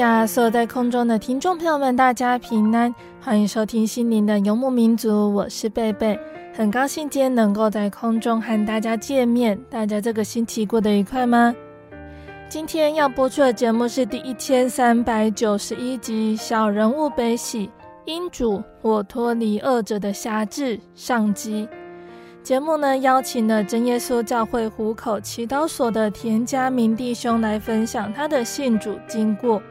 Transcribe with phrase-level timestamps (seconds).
[0.00, 0.26] 哈利路亚！
[0.26, 6.18] 所有在空中的听众朋友们，大家平安，欢迎收听心灵的游牧民族，我是贝贝，
[6.54, 9.58] 很高兴今天能够在空中和大家见面。
[9.68, 11.54] 大家这个星期过得愉快吗？
[12.48, 17.66] 今天要播出的节目是第一千三百九十一集《小人物悲喜》，
[18.06, 21.68] 因主我脱离恶者的辖制上集。
[22.42, 29.62] 节目呢，邀请了真耶稣教会湖口祈祷所的田家明弟兄来分享他的信主经过。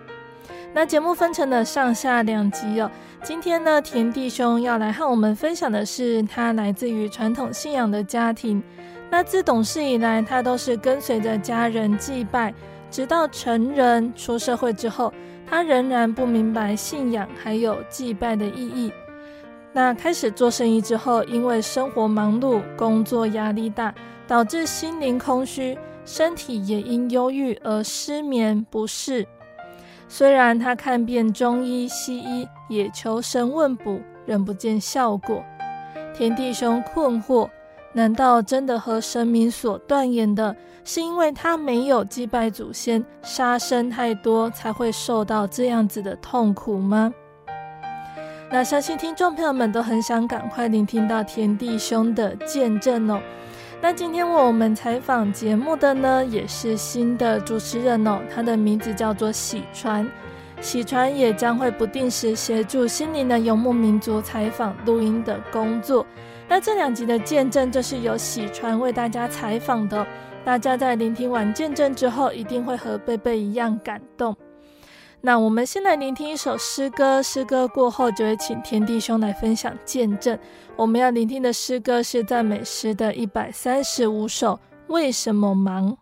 [0.74, 2.90] 那节目分成了上下两集哦。
[3.24, 8.62] 今天呢，田弟兄要来和我们分享的是他来自于传统信仰的家庭。
[9.10, 12.54] 那自懂事以来，他都是跟随着家人祭拜，
[12.92, 15.12] 直到成人出社会之后，
[15.50, 18.94] 他仍然不明白信仰还有祭拜的意义。
[19.74, 23.94] 那开始做生意之后，因为生活忙碌、工作压力大，
[24.28, 29.28] 导致心灵空虚，身体也因忧郁而失眠不适。
[30.12, 35.42] 虽然他看遍中医西医，也求神问卜，仍不见效果。
[36.16, 37.48] 田弟兄困惑：
[37.94, 47.14] 难道真的和神明所断言的，是因为他没有祭拜祖先，杀生太多，才会受到这样子的痛苦吗？
[48.52, 53.22] 那相信听众朋友们都很想赶快聆听到田弟兄的见证哦。
[53.82, 60.06] 那今天为我们采访节目的呢，也是新的主持人哦，他的名字叫做喜川。
[60.60, 66.06] 喜川也将会不定时协助心灵的游牧民族采访录音的工作。
[66.50, 70.06] 那这两集的见证就是由喜川为大家采访的，
[70.44, 74.36] 大家在聆听完见证之后，一定会和贝贝一样感动。
[75.22, 80.38] 那我们先来聆听一首诗歌，诗歌过后就会请天弟兄来分享见证。
[80.78, 85.98] 我们要聆听的诗歌是赞美诗的一百三十五首，为什么忙？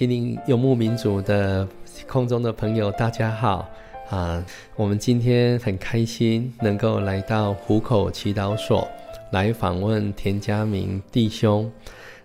[0.00, 1.68] 心灵游牧民族的
[2.08, 3.68] 空中的朋友，大家好
[4.08, 4.42] 啊！
[4.74, 8.88] 我们今天很开心能够来到湖口祈祷所
[9.30, 11.70] 来访问田家明弟兄。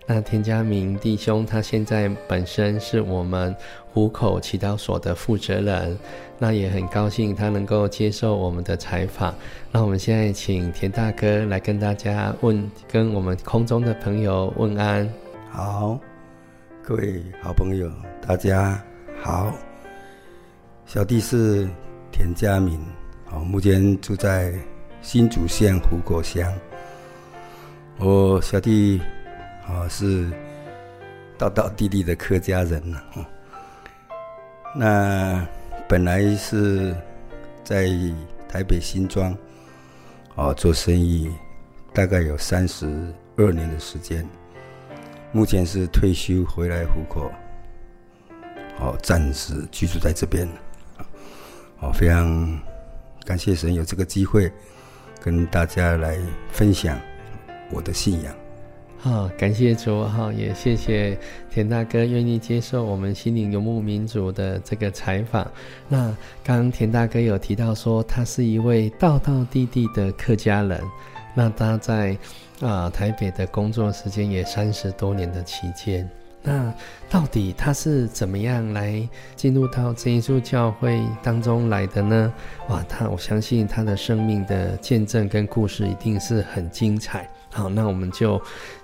[0.06, 3.54] 那田家明弟兄他现在本身是我们
[3.92, 5.98] 湖口祈祷所的负责人，
[6.38, 9.34] 那也很高兴他能够接受我们的采访。
[9.70, 15.06] 那我们现在请田大哥来跟大家问，跟我们空中的朋友问安。
[15.50, 16.00] 好。
[16.88, 17.90] 各位好朋友，
[18.24, 18.80] 大家
[19.20, 19.52] 好。
[20.86, 21.68] 小弟是
[22.12, 22.80] 田家明，
[23.24, 24.54] 好，目前住在
[25.02, 26.48] 新竹县湖口乡。
[27.98, 29.02] 我小弟
[29.66, 30.30] 啊是
[31.36, 33.02] 道道地地的客家人呐。
[34.72, 35.44] 那
[35.88, 36.94] 本来是
[37.64, 37.88] 在
[38.48, 39.36] 台北新庄
[40.36, 41.28] 啊做生意，
[41.92, 42.86] 大概有三十
[43.36, 44.24] 二年的时间。
[45.32, 47.30] 目前是退休回来湖口，
[48.78, 50.48] 好，暂时居住在这边，
[51.76, 52.58] 好，非常
[53.24, 54.50] 感谢神有这个机会
[55.20, 56.18] 跟大家来
[56.50, 56.98] 分享
[57.70, 58.34] 我的信仰。
[58.98, 61.16] 好，感谢主，好，也谢谢
[61.50, 65.48] 田大哥愿意接受我们心灵游牧民族的这个采访。
[65.86, 70.82] 那刚田大哥有提到说，他是一位道道地地的客家人，
[71.36, 72.16] 那他在。
[72.62, 76.08] 啊，台北的工作时间也三十多年的期间，
[76.42, 76.72] 那
[77.10, 82.32] 到底他是怎么样来进入到这一处教会当中来的呢？
[82.70, 87.28] 哇，他我相信他的生命的见证跟故事一定是很精彩。
[87.50, 88.40] 好，那我们就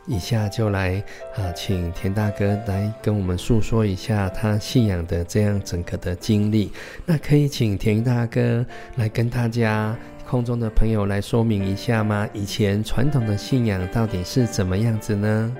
[0.06, 1.02] 以下就来
[1.34, 6.70] 啊，请田大哥来跟我们诉说一下他信仰的这样整个的经历。
[7.06, 8.66] 那可以请田大哥
[8.96, 9.96] 来跟大家。
[10.32, 12.26] 空中的朋友来说明一下吗？
[12.32, 15.54] 以前传统的信仰到底是怎么样子呢？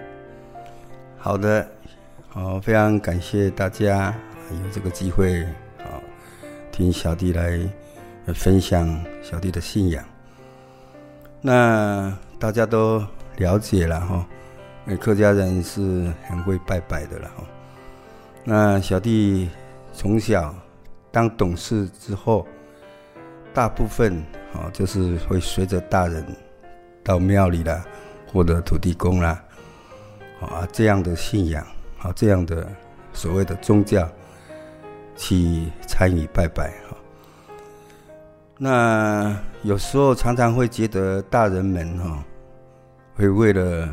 [1.18, 1.68] 好的，
[2.30, 4.14] 好，非常感谢大家
[4.50, 5.42] 有这个机会
[5.80, 6.00] 啊，
[6.70, 7.60] 听小弟来
[8.28, 10.02] 分享小弟的信仰。
[11.42, 13.04] 那大家都
[13.36, 14.26] 了解了哈，
[14.98, 17.44] 客家人是很会拜拜的了哈。
[18.42, 19.50] 那小弟
[19.92, 20.54] 从小
[21.10, 22.46] 当懂事之后，
[23.52, 24.24] 大部分。
[24.54, 26.24] 啊，就是会随着大人
[27.02, 27.84] 到庙里啦，
[28.32, 29.42] 或者土地公啦，
[30.40, 31.66] 啊，这样的信仰，
[31.98, 32.68] 啊，这样的
[33.12, 34.08] 所谓的宗教，
[35.16, 36.96] 去参与拜拜哈。
[38.58, 42.24] 那有时候常常会觉得大人们哈，
[43.14, 43.88] 会为了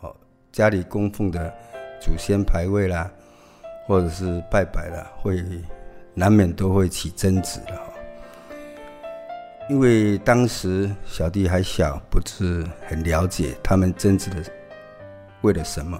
[0.00, 0.14] 哦
[0.52, 1.52] 家里供奉的
[2.00, 3.10] 祖先牌位啦，
[3.86, 5.42] 或者是拜拜啦，会
[6.14, 7.89] 难免都会起争执的。
[9.70, 14.42] 因为当时小弟还小，不是很了解他们争执的
[15.42, 15.96] 为了什么。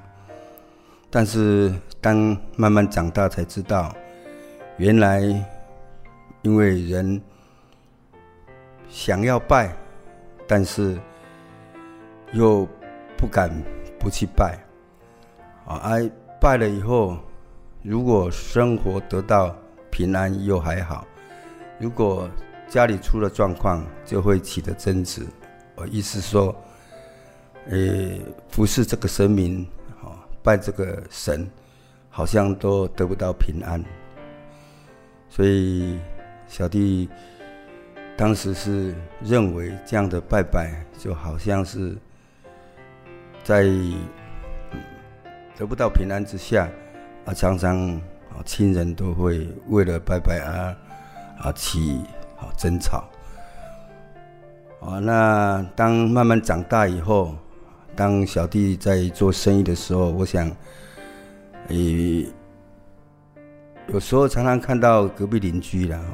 [1.08, 3.94] 但是当慢慢长大才知道，
[4.76, 5.20] 原来
[6.42, 7.22] 因为人
[8.88, 9.72] 想要拜，
[10.48, 10.98] 但是
[12.32, 12.66] 又
[13.16, 13.48] 不敢
[14.00, 14.58] 不去拜，
[15.64, 16.10] 啊，而
[16.40, 17.16] 拜了以后，
[17.84, 19.54] 如果生活得到
[19.92, 21.06] 平安又还好，
[21.78, 22.28] 如果
[22.70, 25.26] 家里出了状况，就会起的争执。
[25.74, 26.54] 我意思说，
[27.68, 29.66] 诶，服侍这个神明，
[30.40, 31.50] 拜这个神，
[32.08, 33.82] 好像都得不到平安。
[35.28, 35.98] 所以
[36.46, 37.08] 小弟
[38.16, 41.98] 当时是认为这样的拜拜，就好像是
[43.42, 43.64] 在
[45.56, 46.68] 得不到平安之下，
[47.24, 47.76] 啊，常常
[48.30, 52.04] 啊亲人都会为了拜拜而啊起。
[52.40, 53.04] 好争吵，
[54.80, 57.36] 啊，那当慢慢长大以后，
[57.94, 60.50] 当小弟在做生意的时候，我想，
[61.68, 62.26] 诶，
[63.88, 66.06] 有时候常常看到隔壁邻居然后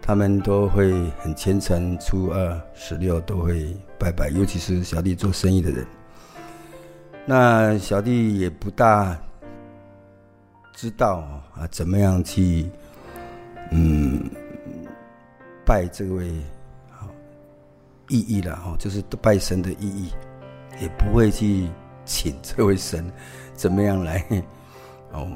[0.00, 5.84] 他们都会很虔诚，初二、十六都会拜拜，尤其是小弟做生意的人。
[7.26, 9.18] 那小弟也不大
[10.72, 11.24] 知道
[11.56, 12.70] 啊，怎么样去，
[13.72, 14.30] 嗯。
[15.68, 16.32] 拜这位
[16.90, 17.06] 好
[18.08, 20.10] 意义了哈，就是拜神的意义，
[20.80, 21.68] 也不会去
[22.06, 23.12] 请这位神
[23.52, 24.24] 怎么样来
[25.12, 25.28] 哦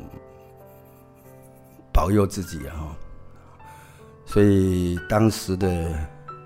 [1.93, 2.97] 保佑自己哈。
[4.25, 5.95] 所以当时的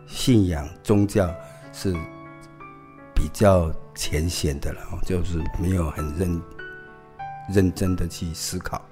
[0.08, 1.32] 信仰宗教
[1.72, 1.94] 是
[3.14, 6.42] 比较浅显的了，就是没有很认
[7.54, 8.84] 认真的去思考。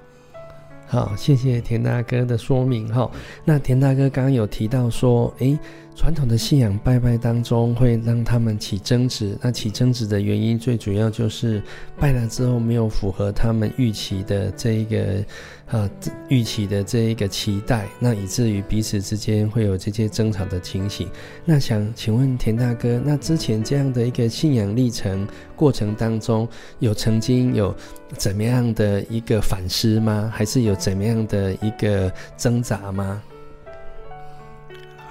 [0.86, 3.10] 好，谢谢田大哥的说明哈。
[3.44, 5.58] 那田大哥刚刚有提到说，诶，
[5.96, 11.62] 传统的信仰拜拜当中会让他们起争执，那起争执的原因最主要就是
[11.98, 15.24] 拜了之后没有符合他们预期的这一个
[15.66, 15.88] 啊
[16.28, 21.08] 预期的这一个期待，那以至于彼此之间会有这些争吵的情形。
[21.44, 26.46] 那想请问田大哥，那之前这样的一个信仰历程过程当中，
[26.80, 27.74] 有曾经有
[28.18, 30.30] 怎么样的一个反思吗？
[30.34, 33.22] 还是有怎么样的一个挣扎吗？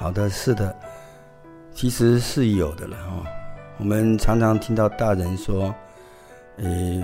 [0.03, 0.75] 好的，是的，
[1.74, 3.24] 其实是有的了哈。
[3.77, 5.74] 我们常常听到大人说
[6.60, 7.01] ：“诶，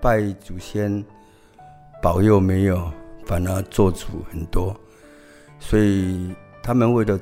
[0.00, 1.04] 拜祖先
[2.02, 2.92] 保佑没有，
[3.24, 4.76] 反而做主很多。”
[5.60, 7.16] 所以他们为了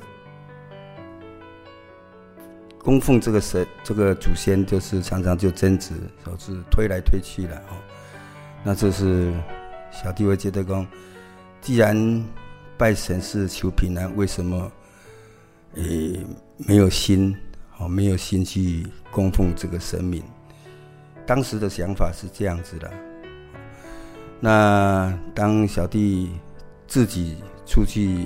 [2.79, 5.93] 供奉这个神、这个祖先，就是常常就争执，
[6.25, 7.77] 导致推来推去了哦。
[8.63, 9.31] 那这是
[9.91, 10.87] 小弟会觉得讲，
[11.61, 11.95] 既然
[12.81, 14.71] 拜神是求平安，为什么，
[15.75, 16.19] 诶
[16.57, 17.37] 没有心，
[17.77, 20.23] 哦，没有心去供奉这个神明？
[21.23, 22.91] 当时的想法是这样子的。
[24.39, 26.31] 那当小弟
[26.87, 28.25] 自己出去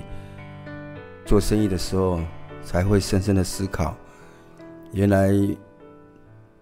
[1.25, 2.21] 做生意的时候，
[2.63, 3.93] 才会深深的思考，
[4.93, 5.33] 原来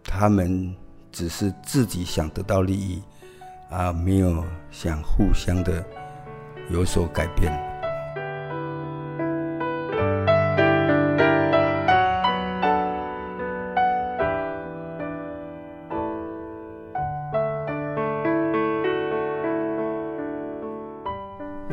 [0.03, 0.75] 他们
[1.12, 3.03] 只是自己想得到利益，
[3.69, 5.85] 而没有想互相的
[6.71, 7.53] 有所改变。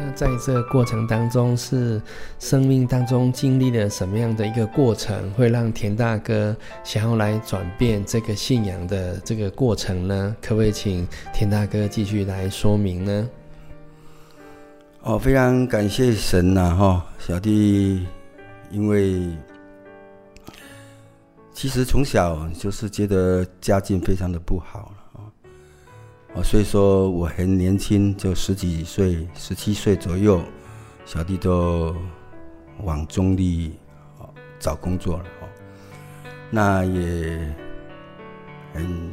[0.03, 2.01] 那在这个过程当中，是
[2.39, 10.35] 生命当中经历了什么样的一个过程，会让田大哥想要来转变这个信仰的这个过程呢？
[10.41, 13.29] 可不可以请田大哥继续来说明呢？
[15.03, 18.07] 哦，非常感谢神呐，哈，小弟，
[18.71, 19.29] 因为
[21.53, 24.95] 其实从小就是觉得家境非常的不好。
[26.33, 30.41] 哦，所以说我很年轻，就十几岁、十七岁左右，
[31.05, 31.93] 小弟都
[32.85, 33.73] 往中坜
[34.61, 35.49] 找工作了哦。
[36.49, 37.55] 那也
[38.73, 39.11] 很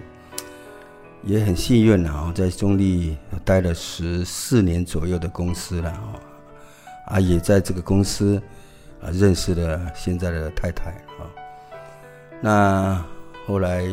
[1.24, 6.22] 也很幸运啊，在中立待了十四年左右的公司了哦，
[7.08, 8.40] 啊，也在这个公司
[9.02, 11.26] 啊认识了现在的太太啊。
[12.42, 13.04] 那
[13.48, 13.84] 后来。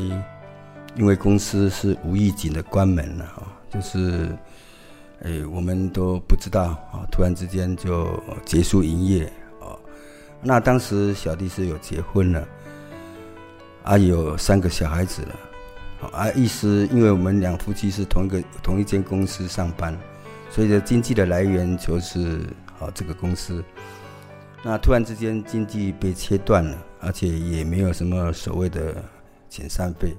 [0.96, 4.28] 因为公司是无预警的关门了哈，就是，
[5.22, 9.24] 哎，我们都不知道啊，突然之间就结束营业
[9.60, 9.74] 啊。
[10.40, 12.48] 那当时小弟是有结婚了，
[13.82, 19.98] 啊，有三个小孩子了，啊，意思因为我们两夫妻是同一个同一间公司上班，
[20.48, 22.40] 所以的经济的来源就是
[22.78, 23.64] 啊这个公司。
[24.62, 28.94] 那突然之间经济被切断了，而且也没有什么所谓的
[29.50, 30.16] 遣散费。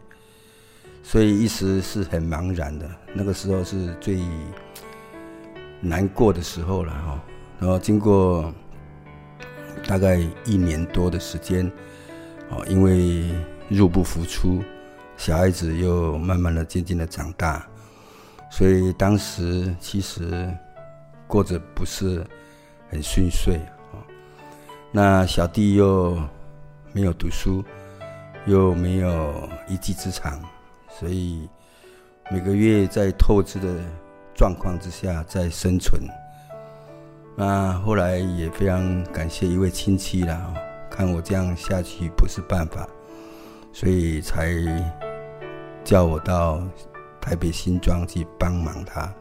[1.07, 4.19] 所以一时是很茫然的，那个时候是最
[5.79, 7.23] 难过的时候了哈。
[7.59, 8.51] 然后经过
[9.87, 11.71] 大概一年多的时间，
[12.49, 13.29] 哦，因为
[13.69, 14.63] 入不敷出，
[15.15, 17.65] 小孩子又慢慢的渐渐的长大，
[18.49, 20.51] 所以当时其实
[21.27, 22.25] 过着不是
[22.89, 23.57] 很顺遂
[23.93, 24.01] 啊。
[24.91, 26.19] 那小弟又
[26.93, 27.63] 没有读书，
[28.47, 30.41] 又没有一技之长。
[30.97, 31.49] 所以
[32.31, 33.81] 每个月在透支的
[34.33, 36.01] 状况之下在生存。
[37.37, 40.53] 那后来也非常感谢一位亲戚啦，
[40.89, 42.87] 看我这样下去不是办法，
[43.73, 44.53] 所以才
[45.83, 46.63] 叫我到
[47.19, 49.13] 台北新庄去帮忙他，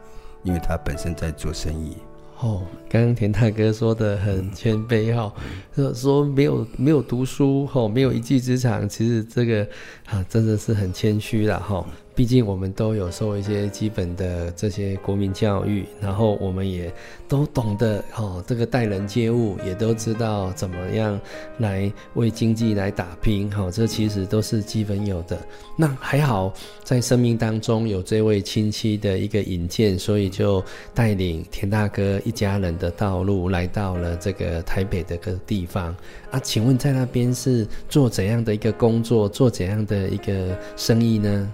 [0.43, 1.97] 因为他本身在做生意。
[2.39, 5.33] 哦，刚刚田大哥说的很谦卑哈，
[5.73, 9.67] 说说没有没有读书哦，没有一技之长，其实这个
[10.05, 11.85] 啊真的是很谦虚了哈。
[12.15, 16.91] 毕竟我们都有受一些基本的这些国民教育，然后我们也
[17.27, 21.19] 都懂得哦，这个待人接物，也都知道怎么样
[21.57, 25.37] 来为经济来打拼，哈，这其实都是基本有的。
[25.75, 26.53] 那还好，
[26.85, 35.93] 在生命当中有这位亲戚的一个引荐，所以就带领田大哥一家人的道路来到了这个台北的个地方
[36.31, 36.39] 啊。
[36.39, 41.51] 请问在那边是做怎样的一个工作，做怎样的一个生意呢？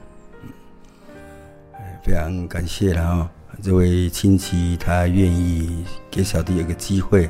[2.03, 3.31] 非常感谢了哈，
[3.62, 7.29] 这位亲戚他愿意给小弟有个机会，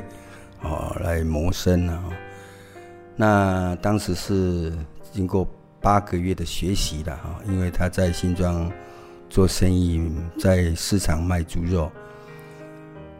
[0.62, 2.02] 哦，来谋生了。
[3.14, 4.72] 那当时是
[5.12, 5.46] 经过
[5.80, 8.72] 八个月的学习了哈，因为他在新庄
[9.28, 11.92] 做生意，在市场卖猪肉，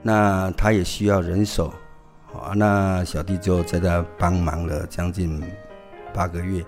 [0.01, 1.73] 那他也需要人手，
[2.33, 5.43] 啊，那小弟就在他帮忙了将近
[6.15, 6.63] 八个月，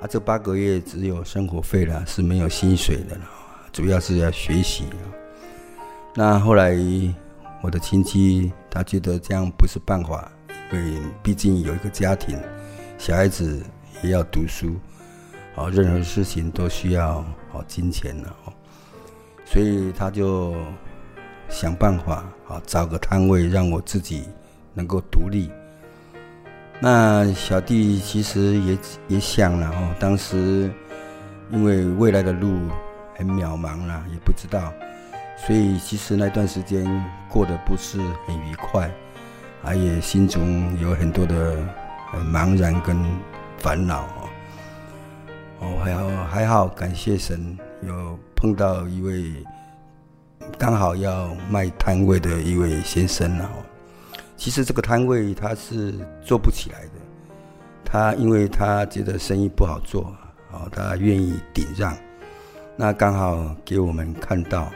[0.00, 3.24] 啊，这八个月只有生活费了，是没有薪水的了，
[3.76, 5.04] 主要是要学习啊。
[6.14, 6.74] 那后来
[7.62, 10.32] 我的亲戚他觉得这样不是办法，
[10.72, 12.40] 因为毕竟有一个家庭，
[12.96, 13.62] 小孩子
[14.02, 14.76] 也要读书，
[15.54, 17.18] 啊，任何事情都需要
[17.52, 18.34] 啊金钱了，
[19.44, 20.56] 所以他就。
[21.48, 24.24] 想办法啊，找个摊位让我自己
[24.74, 25.48] 能够独立。
[26.80, 30.68] 那小弟其实也也想了哦，当时
[31.52, 32.58] 因为未来的路
[33.16, 34.72] 很渺茫啦，也不知道，
[35.36, 36.84] 所以其实那段时间
[37.28, 38.90] 过得不是很愉快，
[39.64, 41.56] 啊，也心中有很多的
[42.32, 42.96] 茫然跟
[43.58, 44.28] 烦恼哦。
[45.60, 49.32] 哦，还好还好，感谢神有碰到一位。
[50.58, 53.48] 刚好要卖摊位的一位先生哦，
[54.36, 55.92] 其实这个摊位他是
[56.22, 56.92] 做不起来的，
[57.84, 60.14] 他因为他觉得生意不好做，
[60.52, 61.96] 哦，他愿意顶让，
[62.76, 64.70] 那刚好给我们看到，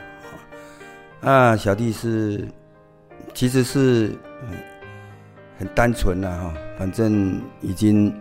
[1.20, 2.48] 啊，小弟是
[3.34, 4.16] 其实是
[5.58, 8.12] 很单纯的哈，反正已经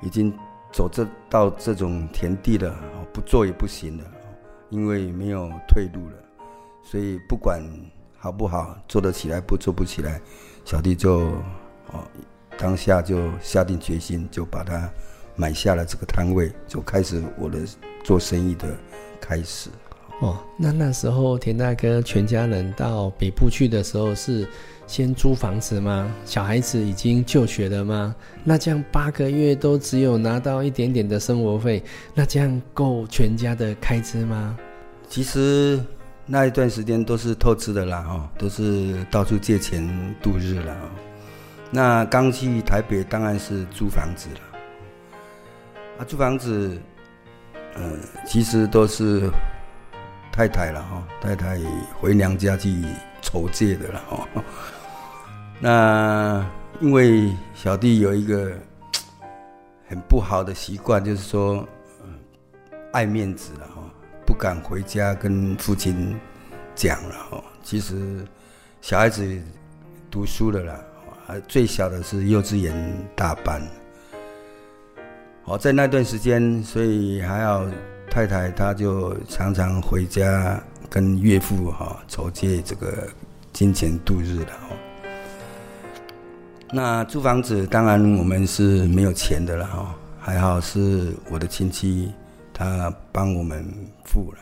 [0.00, 0.32] 已经
[0.72, 2.72] 走这到这种田地了，
[3.12, 4.04] 不做也不行了。
[4.70, 6.16] 因为没有退路了，
[6.82, 7.62] 所以不管
[8.16, 10.20] 好不好，做得起来不做不起来，
[10.64, 11.20] 小弟就
[11.92, 12.02] 哦
[12.56, 14.90] 当下就下定决心，就把它
[15.36, 17.58] 买下了这个摊位，就开始我的
[18.02, 18.68] 做生意的
[19.20, 19.70] 开始。
[20.20, 24.46] 哦，那那时候田大哥全家人到北部去的时候，是
[24.86, 26.08] 先租房子吗？
[26.24, 28.14] 小孩子已经就学了吗？
[28.44, 31.82] 那这样八个月都只有拿到一点点的生活费，
[32.14, 34.56] 那这样够全家的开支吗？
[35.08, 35.80] 其实
[36.26, 39.84] 那一段时间都是透支的啦，哦，都是到处借钱
[40.22, 40.76] 度日了。
[41.72, 44.53] 那刚去台北当然是租房子了，
[45.98, 46.76] 啊，租房子，
[47.74, 47.92] 呃，
[48.26, 49.30] 其实都是
[50.32, 51.60] 太太了哈，太太
[52.00, 52.82] 回娘家去
[53.22, 54.28] 筹借的了哈。
[55.60, 56.44] 那
[56.80, 58.52] 因为小弟有一个
[59.88, 61.66] 很不好的习惯，就是说，
[62.92, 63.82] 爱面子了哈。
[64.26, 66.18] 不敢回家跟父亲
[66.74, 67.44] 讲了哈。
[67.62, 68.26] 其实
[68.80, 69.40] 小孩子
[70.10, 70.80] 读书了啦，
[71.46, 72.74] 最小的是幼稚园
[73.14, 73.62] 大班。
[75.44, 77.64] 好，在那段时间，所以还好
[78.10, 83.08] 太太她就常常回家跟岳父哈筹借这个
[83.52, 84.76] 金钱度日了哈。
[86.72, 92.12] 那租房子当然我们是没有钱的了哈，还好是我的亲戚。
[92.56, 93.66] 他帮我们
[94.04, 94.38] 付了，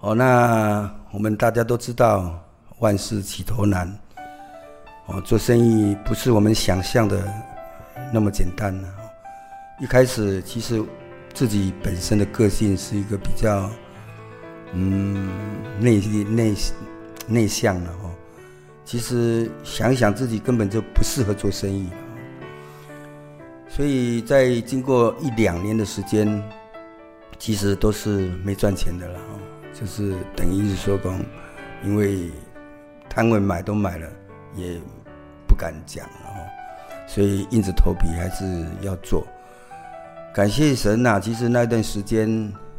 [0.00, 2.42] 哦，那我们大家都知道，
[2.78, 3.86] 万事起头难，
[5.04, 7.22] 哦，做生意不是我们想象的
[8.10, 8.88] 那么简单呢。
[9.80, 10.82] 一开始其实
[11.32, 13.70] 自己本身的个性是一个比较，
[14.72, 15.30] 嗯，
[15.78, 16.54] 内内
[17.28, 18.10] 内向的哦。
[18.84, 21.88] 其实想想自己根本就不适合做生意。
[23.68, 26.42] 所以在经过一两年的时间，
[27.38, 29.20] 其实都是没赚钱的了，
[29.72, 31.20] 就是等于是说工，
[31.84, 32.32] 因为
[33.08, 34.10] 摊位买都买了，
[34.56, 34.80] 也
[35.46, 36.48] 不敢讲了，
[37.06, 39.24] 所以硬着头皮还是要做。
[40.38, 42.30] 感谢神呐，其实那段时间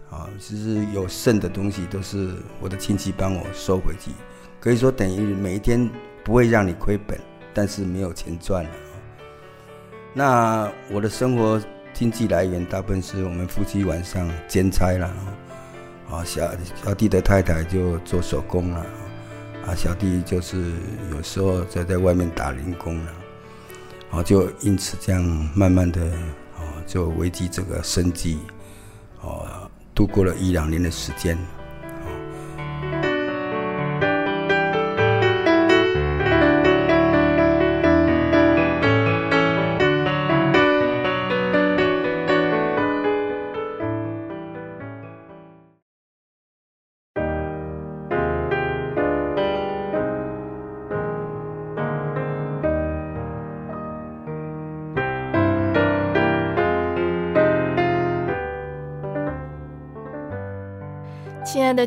[0.10, 4.12] 啊，其实有剩的东西都是我的亲戚帮我收回去，
[4.62, 5.90] 可以说等于每一天
[6.24, 7.20] 不会让你亏本，
[7.54, 8.70] 但是没有钱赚了。
[10.14, 11.62] 那我的生活
[11.94, 15.14] 经济来源大部分是我们夫妻晚上兼差了，
[16.10, 16.50] 啊，小
[16.82, 18.86] 小弟的太太就做手工了，
[19.68, 20.72] 啊，小弟就是
[21.12, 23.12] 有时候在在外面打零工了，
[24.12, 25.22] 啊，就因此这样
[25.54, 26.10] 慢慢的，
[26.90, 28.40] 就维系这个生计，
[29.22, 31.38] 啊，度过了一两年的时间。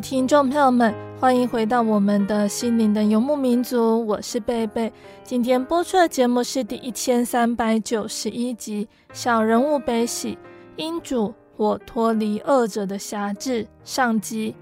[0.03, 4.91] 听众朋友们，欢迎回到我们的心灵的游牧民族，我是贝贝。
[5.23, 10.35] 今天播出的节目是第一千三百九十一集《小人物悲喜》，
[10.75, 14.53] 因主我脱离恶者的辖制上集。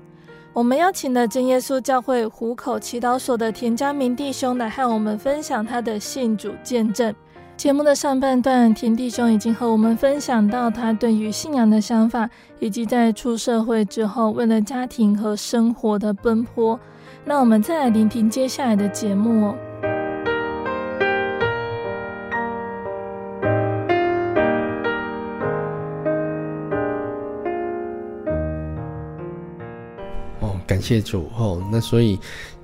[0.53, 7.11] 我们邀请了真耶稣教会湖口祈祷所的田家明弟兄来和我们分享他的信主见证。
[7.57, 12.27] 节目的上半段，田弟兄已经和我们分享到他对于信仰的想法，
[12.59, 16.79] 以及在出社会之后为了家庭和生活的奔波。
[17.23, 19.55] 那我们再来聆听接下来的节目哦。
[30.39, 32.19] 哦，感谢主哦，那所以。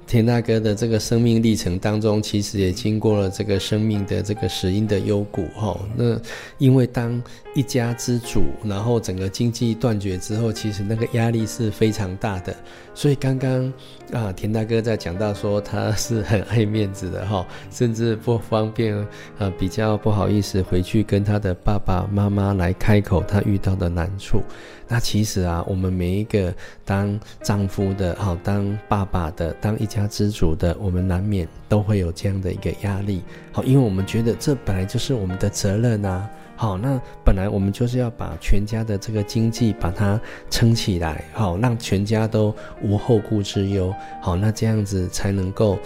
[0.07, 5.77] 田大哥的这个生命历程当中，其实也经过了这个生命的这个死荫的幽谷哈。
[5.97, 6.17] 那
[6.57, 7.21] 因为当
[7.53, 12.55] 一家之主，然后整个经济断绝之后，其实那个压力是非常大的。
[12.95, 13.71] 所以刚刚
[14.11, 18.95] 啊，田大哥在讲到说他是很爱面子的哈，甚至不方便
[19.37, 24.41] 啊，比较不好意思回去跟他的爸爸妈妈来开口他遇到的难处。
[24.87, 26.51] 那其实啊，我们每一个
[26.85, 36.29] 当丈夫的，好当爸爸的，当一家家之主的，我们难免都会有这样的一个压力，好，因为我们觉得这本来就是我们的责任啊。
[36.59, 45.77] 好，那本来我们就是要把全家的这个经济把它撑起来，好，让全家都无后顾之忧，好，那这样子才能够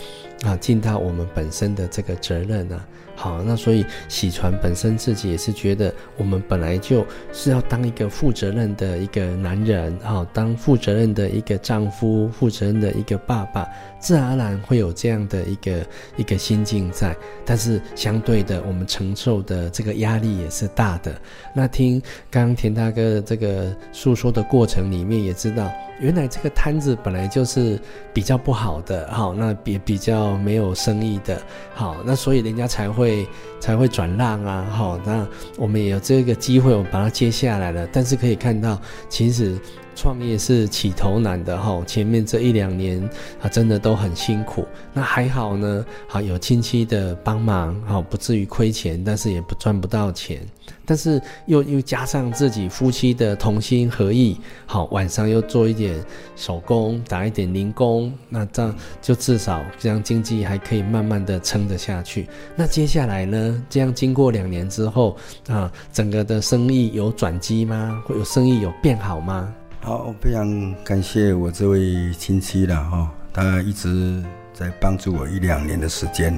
[0.43, 2.87] 啊尽到我们本身的这个责任啊。
[3.13, 13.67] 好，那所以喜传本身自己也是觉得，我们本来就是要当一个负责任的一个男人，好，当负责任的一个丈夫，负责任的一个爸爸，
[14.01, 15.85] 自然而然会有这样的一个
[16.17, 17.15] 一个心境在。
[17.45, 21.13] 但是相对的，我们承受的这个压力也是大的。
[21.53, 25.71] 那听刚刚田大哥的这个诉说的过程里面，也知道。
[25.99, 27.79] 原来这个摊子本来就是
[28.11, 31.39] 比较不好的，好，那比比较没有生意的，
[31.75, 33.27] 好，那所以人家才会
[33.59, 37.87] 才会转让啊，好，那我们也有这个机会，我们把它接下来了。
[37.93, 39.55] 但是可以看到，其实
[39.95, 43.01] 创业是起头难的，哈，前面这一两年
[43.41, 44.65] 啊，真的都很辛苦。
[44.93, 50.39] 那还好呢，好有亲戚的帮忙，好不至于亏钱，但是也不赚不到钱。
[50.85, 55.95] 但是又又加上自己夫妻的同心合意，好，晚上又做一点
[56.35, 62.27] 手工，打一点零工，那这样就至少这样经济还可以慢慢的撑得下去。
[62.55, 63.63] 那接下来呢？
[63.69, 65.15] 这样经过两年之后
[65.47, 68.01] 啊，整个的生意有转机吗？
[68.05, 69.53] 会有生意有变好吗？
[69.81, 76.33] 好，非常感谢我这位亲戚了哈，他一直在帮助我一两年的时间。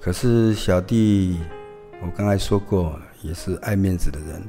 [0.00, 1.38] 可是小弟，
[2.02, 2.98] 我刚才说过。
[3.22, 4.42] 也是爱面子的人，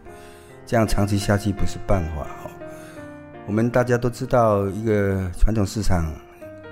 [0.65, 2.51] 这样长期下去不是办法哦。
[3.45, 6.06] 我们大家都知道，一个传统市场，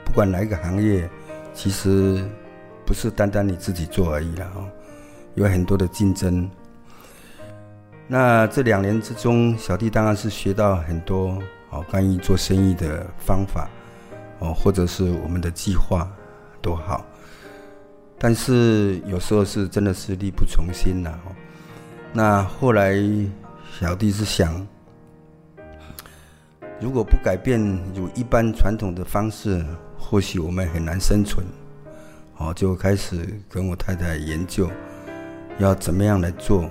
[0.06, 1.10] 不管哪一个行业，
[1.54, 2.24] 其实
[2.86, 4.66] 不是单单你自己做而已了哦，
[5.36, 6.50] 有很多的竞争。
[8.12, 13.70] 那这两年之中，小弟当然是学到很多哦，关于做生意的方法
[14.40, 16.12] 哦，或者是我们的计划
[16.60, 17.06] 都好。
[18.18, 21.32] 但是有时候是真的是力不从心了哦。
[22.12, 22.98] 那后来，
[23.80, 24.68] 小弟是想，
[26.80, 27.62] 如果不改变
[27.94, 29.64] 有一般传统的方式，
[30.00, 31.46] 或许我们很难生存。
[32.38, 34.68] 哦，就开始跟我太太研究，
[35.60, 36.68] 要怎么样来做，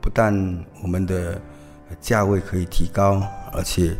[0.00, 0.34] 不但
[0.82, 1.40] 我们的
[2.00, 3.96] 价位可以提高，而且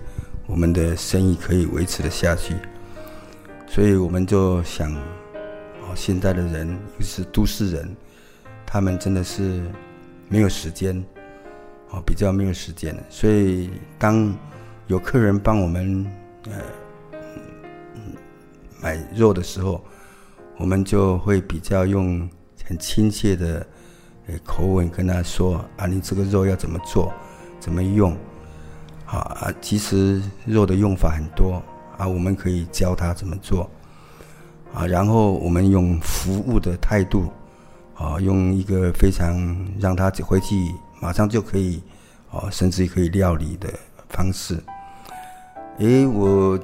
[0.46, 2.54] 我们的生意可以维持得下去。
[3.66, 7.96] 所以我们就想，哦，现在的人，尤其是都市人，
[8.64, 9.62] 他们真的是。
[10.32, 10.96] 没有时间，
[11.90, 14.32] 哦，比较没有时间，所以当
[14.86, 16.06] 有客人帮我们
[16.44, 16.52] 呃
[18.80, 19.84] 买肉的时候，
[20.56, 22.30] 我们就会比较用
[22.64, 23.66] 很亲切的
[24.44, 27.12] 口吻跟他说啊，你这个肉要怎么做，
[27.58, 28.16] 怎么用，
[29.06, 31.62] 啊，其实肉的用法很多
[31.96, 33.70] 啊，我们可以教他怎么做，
[34.74, 37.30] 啊，然后我们用服务的态度。
[38.00, 40.56] 啊，用一个非常让他回去
[41.02, 41.82] 马上就可以，
[42.30, 43.68] 哦，甚至可以料理的
[44.08, 44.58] 方式。
[45.76, 46.58] 诶，我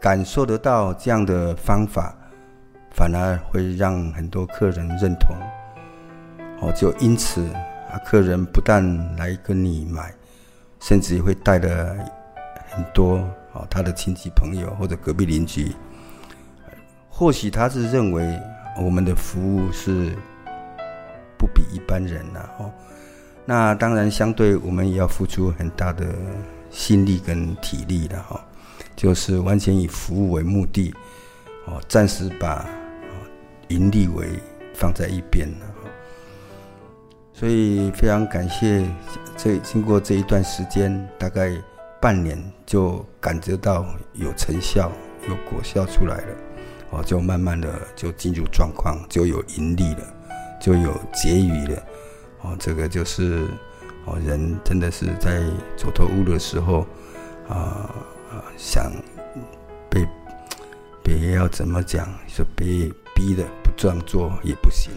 [0.00, 2.12] 感受得到这样的方法，
[2.90, 5.36] 反而会让很多客人认同。
[6.60, 7.42] 哦，就因此
[7.90, 8.84] 啊，客人不但
[9.16, 10.12] 来跟你买，
[10.80, 11.96] 甚至会带了
[12.68, 13.16] 很多
[13.52, 15.72] 哦他的亲戚朋友或者隔壁邻居。
[17.08, 18.38] 或许他是认为
[18.78, 20.16] 我们的服务是。
[21.38, 22.70] 不比一般人呐，哦，
[23.46, 26.14] 那当然相对我们也要付出很大的
[26.68, 28.38] 心力跟体力的哈，
[28.94, 30.94] 就是完全以服务为目的，
[31.64, 32.68] 哦，暂时把
[33.68, 34.28] 盈利为
[34.74, 35.66] 放在一边了，
[37.40, 38.84] 所以非常感谢
[39.34, 41.50] 这经过这一段时间，大概
[41.98, 44.92] 半年就感觉到有成效，
[45.26, 46.36] 有果效出来了，
[46.90, 50.00] 哦，就慢慢的就进入状况，就有盈利了，
[50.60, 51.82] 就有结余了，
[52.42, 53.46] 哦，这个就是
[54.04, 55.42] 哦，人真的是在
[55.78, 56.80] 走投无路的时候，
[57.48, 57.88] 啊、
[58.32, 58.92] 呃，想
[59.88, 60.06] 被
[61.02, 64.92] 别要怎么讲，说别逼的不这样做也不行，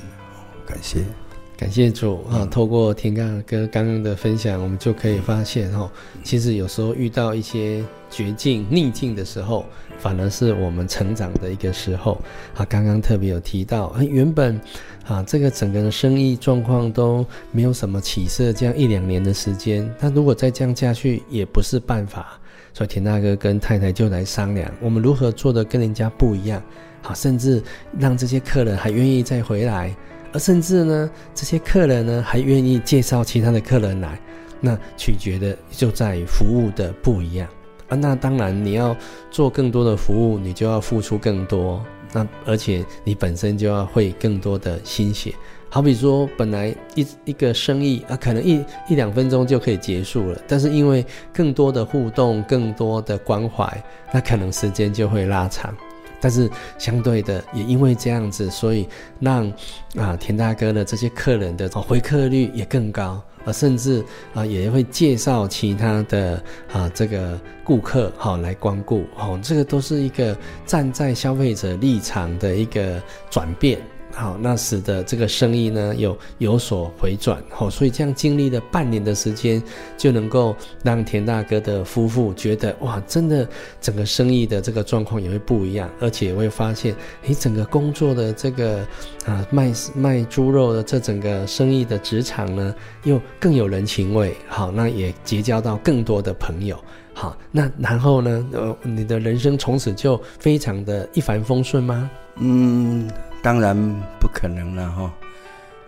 [0.68, 1.06] 感谢。
[1.56, 2.46] 感谢主啊！
[2.50, 5.90] 透过田大哥刚刚的分享，我们就可以发现哈，
[6.24, 9.66] 其实有时候遇到一些绝境、逆境的时候，
[9.98, 12.20] 反而是我们成长的一个时候
[12.56, 12.66] 啊。
[12.66, 14.60] 刚刚特别有提到，原本
[15.06, 22.38] 啊这个整个的生意状况都没有什么起色，这样一两年的时间，那如果再这样下去也不是办法，
[22.74, 26.62] 所以田大哥跟太太就来商量，我们如何做的跟人家不一样，
[27.02, 27.64] 好，甚至
[27.98, 29.96] 让这些客人还愿意再回来。
[30.34, 34.20] 而甚至呢，这些客人呢还愿意介绍其他的客人来，
[34.60, 37.48] 那取决的就在服务的不一样
[37.88, 37.96] 啊。
[37.96, 38.96] 那当然，你要
[39.30, 41.82] 做更多的服务，你就要付出更多。
[42.12, 45.34] 那而且你本身就要会更多的心血。
[45.70, 55.76] 好比说，本来一一个生意啊，可能一一两分钟就可以结束了，但是因为更多的互动、更多的关怀，那可能时间就会拉长。
[56.24, 58.88] 但是相对的，也因为这样子，所以
[59.20, 59.52] 让
[59.98, 64.02] 啊田大哥的这些客人的回客率也更高，啊甚至
[64.34, 70.34] 啊也会介绍其他的啊这个顾客好来光顾，哦，这个都是一个
[70.66, 73.78] 站在消费者立场的一个转变。
[74.16, 79.62] 好，那使得这个生意呢有有所回转，好，所以这样经历了半年的时间，
[79.98, 83.48] 就能够让田大哥的夫妇觉得哇，真的
[83.82, 88.88] 整个生意的这个状况也会不一样，而且也会发现，诶，整个工作的这个
[89.26, 96.78] 啊卖卖猪肉的这整个生意的职场呢，又更有人情味，好，那也结交到更多的朋友，
[97.14, 102.12] 好，那然后呢，呃，你的人生从此就非常的一帆风顺吗？
[102.36, 103.10] 嗯。
[103.44, 103.76] 当然
[104.22, 105.14] 不可能了哈，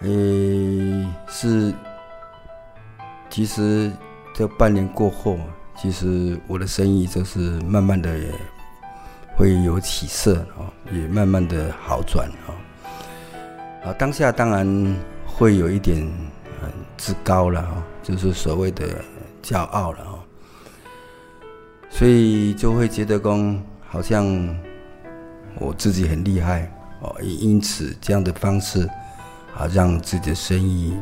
[0.01, 1.73] 诶，是，
[3.29, 3.89] 其实
[4.33, 5.39] 这半年过后，
[5.77, 8.29] 其实我的生意就是慢慢的也
[9.37, 12.51] 会有起色啊，也慢慢的好转啊。
[13.85, 16.05] 啊，当下当然会有一点
[16.61, 18.85] 很自高了哈，就是所谓的
[19.41, 20.19] 骄傲了哈，
[21.89, 23.55] 所以就会觉得说
[23.87, 24.25] 好像
[25.57, 26.69] 我自己很厉害。
[27.21, 28.87] 也因此这样的方式，
[29.55, 30.95] 啊，让自己的生意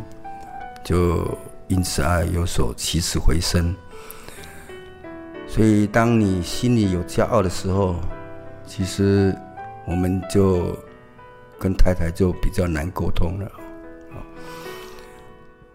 [0.84, 1.26] 就
[1.68, 3.76] 因此而有所起死回生。
[5.48, 7.96] 所以，当你心里有骄傲的时候，
[8.66, 9.36] 其实
[9.86, 10.76] 我们就
[11.60, 13.52] 跟太太就比较难沟通了。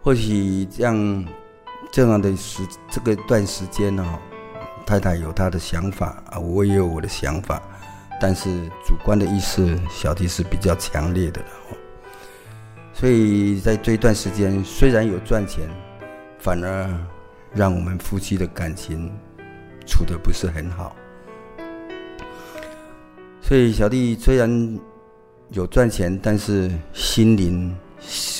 [0.02, 1.24] 或许这样
[1.92, 4.18] 这样的时这个段时间呢，
[4.86, 7.62] 太太有她的想法啊，我也有我的想法。
[8.20, 8.48] 但是
[8.84, 11.48] 主观的意识，小弟是比较强烈的了，
[12.92, 15.68] 所以在这一段时间，虽然有赚钱，
[16.38, 16.90] 反而
[17.54, 19.10] 让我们夫妻的感情
[19.86, 20.96] 处得不是很好。
[23.40, 24.78] 所以小弟虽然
[25.50, 27.74] 有赚钱，但是心灵，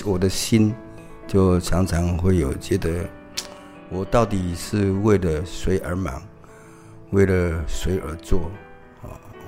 [0.04, 0.74] 我的心
[1.26, 3.08] 就常常会有觉得，
[3.90, 6.20] 我到底是为了谁而忙，
[7.10, 8.50] 为了谁而做？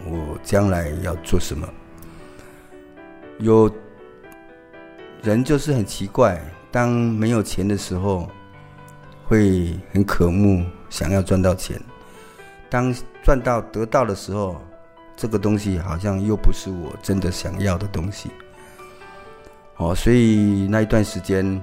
[0.06, 1.68] 我将来要做什么？
[3.38, 3.70] 有
[5.22, 8.28] 人就是很奇怪，当没有钱的时候，
[9.26, 11.78] 会很渴慕，想要赚到钱；
[12.68, 14.60] 当赚到得到的时候，
[15.16, 18.30] 这个东西好像又不是我真的想要的东西。
[19.76, 21.62] 哦，所以那一段时间，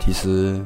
[0.00, 0.64] 其实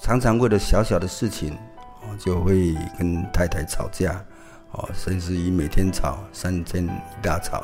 [0.00, 1.58] 常常为了小小的事情，
[2.00, 4.24] 我，就会跟太太吵架。
[4.72, 6.90] 哦，甚至于每天吵，三天一
[7.24, 7.62] 大吵。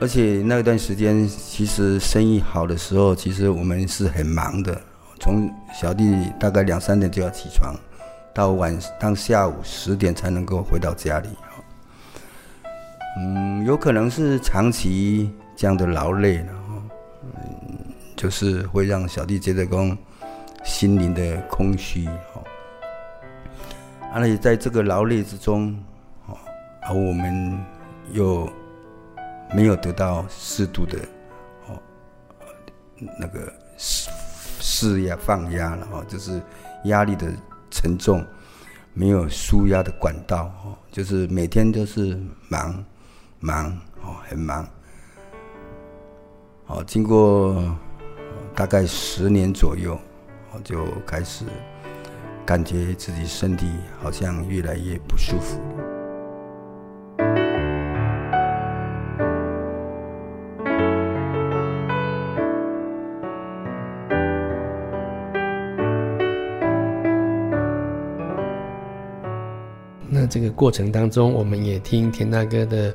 [0.00, 4.80] 而且那段时间，其实生意好的时候，其实我们是很忙的。
[5.18, 7.74] 从小弟大概两三点就要起床，
[8.32, 11.28] 到晚上下午十点才能够回到家里。
[13.18, 16.52] 嗯，有可能是长期这样的劳累了，
[17.22, 19.94] 嗯，就是会让小弟觉得说
[20.64, 22.08] 心灵的空虚。
[24.12, 25.72] 而且在这个劳累之中，
[26.26, 26.36] 哦
[26.82, 27.64] 而我们
[28.12, 28.48] 又
[29.54, 30.98] 没有得到适度的
[31.68, 31.78] 哦，
[33.18, 34.10] 那个释
[34.60, 36.42] 释压放压了哦，就是
[36.84, 37.32] 压力的
[37.70, 38.24] 沉重，
[38.94, 42.18] 没有舒压的管道哦，就是每天都是
[42.48, 42.84] 忙
[43.38, 43.66] 忙
[44.02, 44.66] 哦，很忙。
[46.66, 47.62] 哦，经过
[48.54, 49.98] 大概十年左右，
[50.52, 51.44] 我就开始
[52.50, 53.68] 感觉自己身体
[54.02, 55.60] 好像越来越不舒服。
[70.08, 72.94] 那这个过程当中，我们也听田大哥的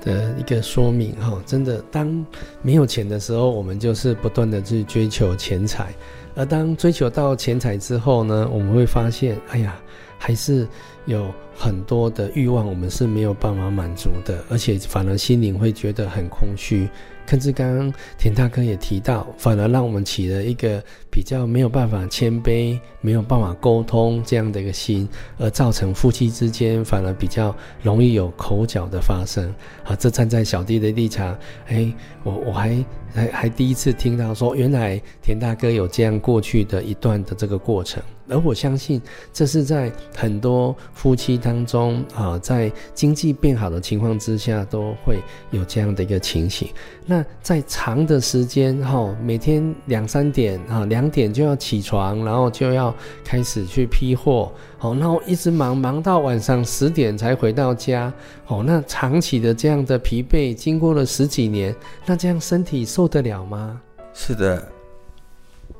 [0.00, 2.26] 的一个说明哈，真的，当
[2.60, 5.94] 没有钱的时候，我们就是不断的去追求钱财，
[6.36, 9.74] 而当追求到钱财之后呢，我们会发现，哎呀，
[10.18, 10.68] 还是
[11.06, 16.88] 有很多的欲望，我们是没有办法满足的，而且反而心灵会觉得很空虚。
[17.28, 29.52] 甚至刚刚田大哥也提到，反而让我们起了一个比较没有办法谦卑、没有办法沟通这样的一个心，而造成夫妻之间反而比较容易有口角的发生。
[29.82, 31.92] 啊，这站在小弟的立场，哎，
[32.22, 38.00] 我我还 还还第一次听到说，原来田大哥有这样过去的一段的这个过程。
[38.28, 39.00] 而我相信，
[39.32, 45.18] 这是在很多夫妻当中啊，在经济变好的情况之下，都会
[45.50, 46.68] 有这样的一个情形。
[47.04, 58.10] 那在长的时间哈，每天两三点啊，两点就要起床，然后就要开始去批货，好，然后一直忙忙到晚上十点才回到家，
[58.46, 63.78] 哦，那长期的这样的疲惫，经过了十几年，那这样身体受得了吗？
[64.14, 64.66] 是的，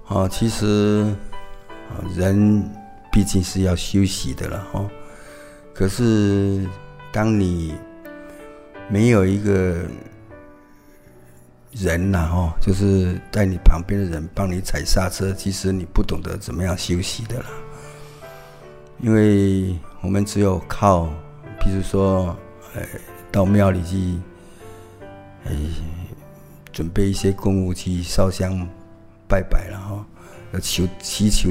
[0.06, 1.12] 啊，其实。
[2.16, 2.68] 人
[3.12, 4.84] 毕竟是要休息的了哈，
[5.76, 6.66] 可是
[7.12, 7.74] 当你
[8.88, 9.84] 没有一个
[11.72, 17.46] 人呐哈，就是在你旁边的人帮你踩刹车，其实你不懂得怎么样休息的了。
[19.00, 21.10] 因为我们只有靠，
[21.60, 22.34] 比如说，
[22.74, 22.82] 呃，
[23.30, 24.18] 到庙里去，
[25.44, 25.52] 呃，
[26.72, 28.66] 准备一些供物去烧香
[29.28, 30.06] 拜拜了哈。
[30.54, 31.50] 要求祈求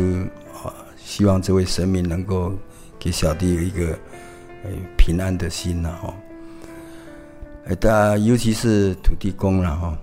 [0.63, 2.51] 啊，希望这位神明能够
[2.97, 3.95] 给小弟一个
[4.97, 6.13] 平安的心呐哈。
[7.65, 9.97] 呃，大尤其是土地公了哈，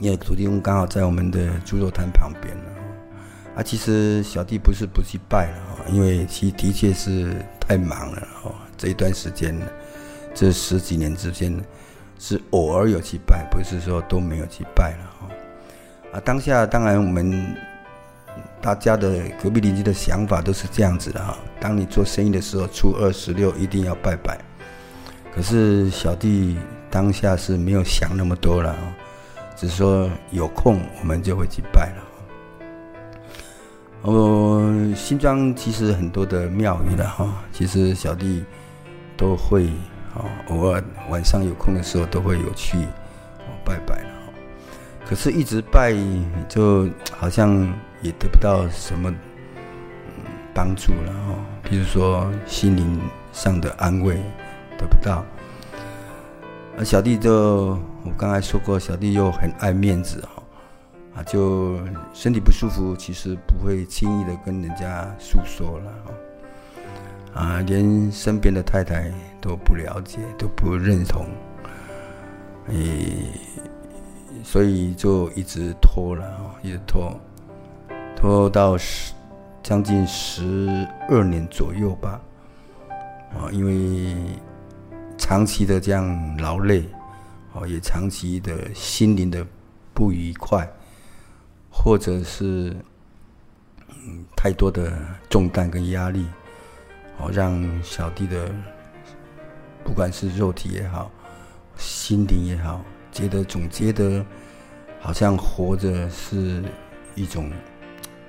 [0.00, 2.64] 因为土地公刚好在我们的猪肉摊旁边了。
[3.56, 8.52] 啊，其实小弟不是不去拜了哈，因为其的确是太忙了哈。
[8.76, 9.58] 这一段时间，
[10.34, 11.58] 这十几年之间
[12.18, 15.28] 是偶尔有去拜，不是说都没有去拜了哈。
[16.12, 17.56] 啊，当下当然我们。
[18.66, 21.38] 大家的隔壁邻居的想法都是这样子的哈。
[21.60, 24.36] 当你做生意的时候，初二十六一定要拜拜。
[25.32, 26.56] 可是小弟
[26.90, 28.74] 当下是没有想那么多了，
[29.54, 32.02] 只是说有空我们就会去拜了。
[34.02, 38.44] 哦，新庄其实很多的庙宇了哈，其实小弟
[39.16, 39.66] 都会
[40.12, 42.78] 啊，偶尔晚上有空的时候都会有去
[43.64, 44.10] 拜拜了。
[45.08, 45.94] 可是，一直拜
[46.48, 47.72] 就好像。
[48.02, 49.12] 也得不到什么
[50.54, 53.00] 帮助了哈，比如说心灵
[53.32, 54.16] 上的安慰
[54.78, 55.24] 得不到。
[56.78, 60.42] 而小弟就我刚才说过，小弟又很爱面子哈，
[61.16, 61.78] 啊，就
[62.12, 65.92] 身体不舒服，其实不会轻易的跟人家诉说了，
[67.32, 71.26] 啊，连身边的太太都不了解，都不认同，
[72.68, 73.24] 诶，
[74.44, 77.18] 所以就一直拖了哈，一直拖。
[78.16, 79.12] 拖到十
[79.62, 82.20] 将近十二年左右吧，
[83.30, 84.16] 啊，因为
[85.18, 86.84] 长期的这样劳累，
[87.54, 89.46] 啊，也长期的心灵的
[89.92, 90.66] 不愉快，
[91.70, 92.74] 或者是
[93.88, 94.92] 嗯太多的
[95.28, 96.26] 重担跟压力，
[97.18, 98.50] 哦，让小弟的
[99.84, 101.10] 不管是肉体也好，
[101.76, 104.24] 心灵也好，觉得总觉得
[105.00, 106.64] 好像活着是
[107.14, 107.50] 一种。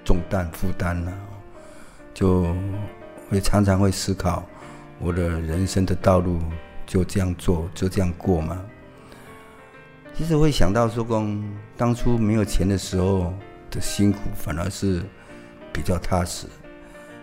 [0.07, 1.11] 重担负担了，
[2.13, 2.55] 就
[3.29, 4.47] 会常常会思考，
[4.99, 6.39] 我的人生的道路
[6.85, 8.57] 就这样做，就这样过吗？
[10.15, 11.43] 其实会想到说，公
[11.75, 13.33] 当初没有钱的时候
[13.69, 15.03] 的辛苦，反而是
[15.73, 16.47] 比较踏实。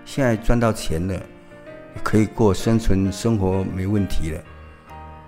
[0.04, 1.18] 现在赚到钱了，
[2.02, 4.42] 可以过生存生活没问题了，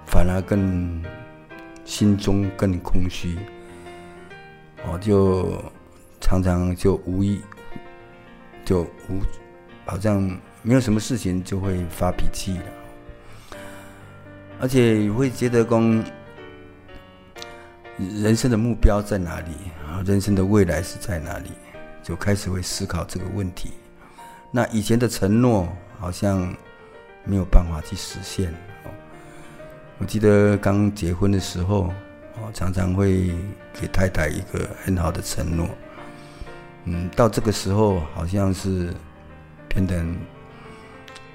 [0.07, 1.03] 反而更
[1.87, 3.39] 心中更空虚。
[4.87, 5.73] 我就。
[6.29, 7.41] 常常就无意，
[8.65, 9.23] 就无，
[9.85, 10.21] 好像
[10.61, 12.65] 没有什么事情就会发脾气了，
[14.61, 16.05] 而且会觉得说，
[17.97, 19.53] 人生的目标在哪里？
[20.05, 21.53] 人生的未来是在哪里？
[22.03, 23.75] 就开始会思考这个问题。
[24.51, 26.53] 那以前的承诺好像
[27.23, 28.53] 没有办法去实现。
[29.99, 31.93] 我记得刚结婚的时候，
[32.53, 33.31] 常常会
[33.81, 35.69] 给太太一个很好的承诺。
[36.87, 38.95] 嗯，到这个时候好像是
[39.69, 40.05] 变得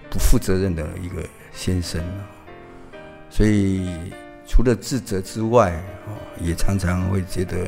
[0.10, 1.22] 不负责任的一个
[1.52, 2.02] 先生，
[3.30, 4.12] 所以
[4.48, 5.72] 除了自责之外，
[6.08, 7.68] 哦，也常常会觉得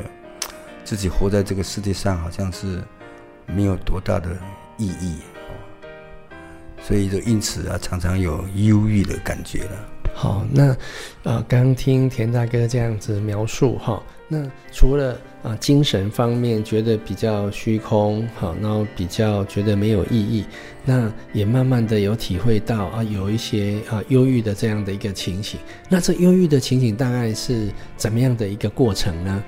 [0.86, 2.81] 自己活在这个世界上好像是
[3.45, 4.29] 没有多大的
[4.77, 5.19] 意义，
[6.81, 9.89] 所以就因此啊，常常有忧郁的感觉了。
[10.14, 10.76] 好，那
[11.24, 20.45] 呃，刚听田大哥这样子描述哈，那除了啊、呃、精神方面觉得比较虚空，好，然后比较觉得没有意义，
[20.86, 25.59] 那也慢慢的有体会到啊，有一些啊忧郁的这样的一个情形。
[25.89, 29.43] 那这忧郁的情形大概是怎么样的一个过程呢？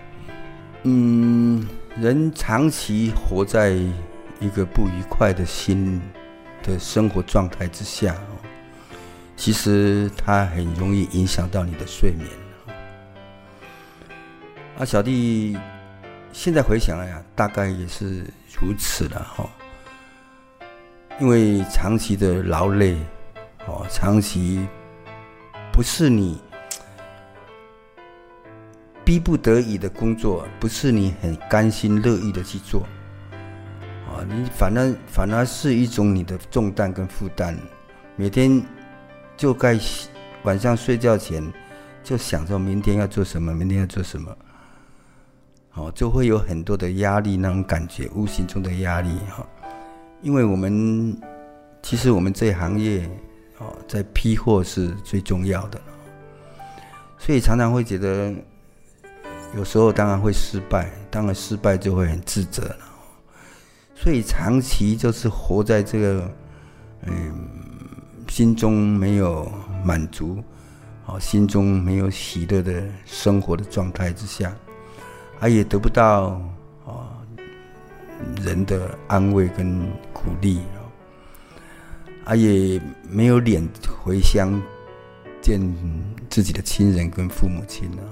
[0.83, 1.65] 嗯，
[2.01, 3.69] 人长期活在
[4.39, 6.01] 一个不愉快的心
[6.63, 8.15] 的生活状态之下。
[9.37, 12.27] 其实它很容易影响到你的睡眠。
[14.77, 15.57] 啊，小弟
[16.31, 18.25] 现在回想来啊，大概也是
[18.59, 19.49] 如此了哈。
[21.19, 22.97] 因为长期的劳累，
[23.67, 24.67] 哦，长期
[25.71, 26.41] 不是你
[29.05, 32.81] 逼不得已的工作，不是你很甘心乐意的去做，
[34.07, 37.57] 啊，你反而反而是一种你的重担跟负担，
[38.15, 38.61] 每天。
[39.37, 39.79] 就该
[40.43, 41.43] 晚上睡觉前
[42.03, 44.37] 就想着明天要做什么，明天要做什么，
[45.73, 49.45] 哦，就会有很多的压力，那种感觉，无形中的压力哈。
[50.21, 51.19] 因为我们
[51.81, 53.09] 其实我们这行业
[53.57, 55.81] 哦，在批货是最重要的，
[57.17, 58.33] 所以常常会觉得
[59.55, 62.77] 有时候当然会失败，当然失败就会很自责了，
[63.95, 66.31] 所以长期就是活在这个
[67.01, 67.54] 嗯。
[68.35, 69.49] 心中没有
[69.81, 70.43] 满足，
[71.05, 74.53] 啊，心中没有喜乐的生活的状态之下，
[75.39, 76.41] 啊也得不到
[76.85, 77.15] 啊
[78.43, 79.79] 人的安慰跟
[80.11, 80.59] 鼓励，
[82.25, 82.77] 啊，也
[83.09, 83.65] 没有脸
[84.03, 84.61] 回乡
[85.41, 85.57] 见
[86.29, 88.03] 自己的亲人跟父母亲了，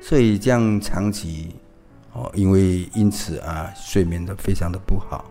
[0.00, 1.54] 所以这样长期，
[2.12, 5.24] 哦，因为因此啊，睡眠的非常的不好。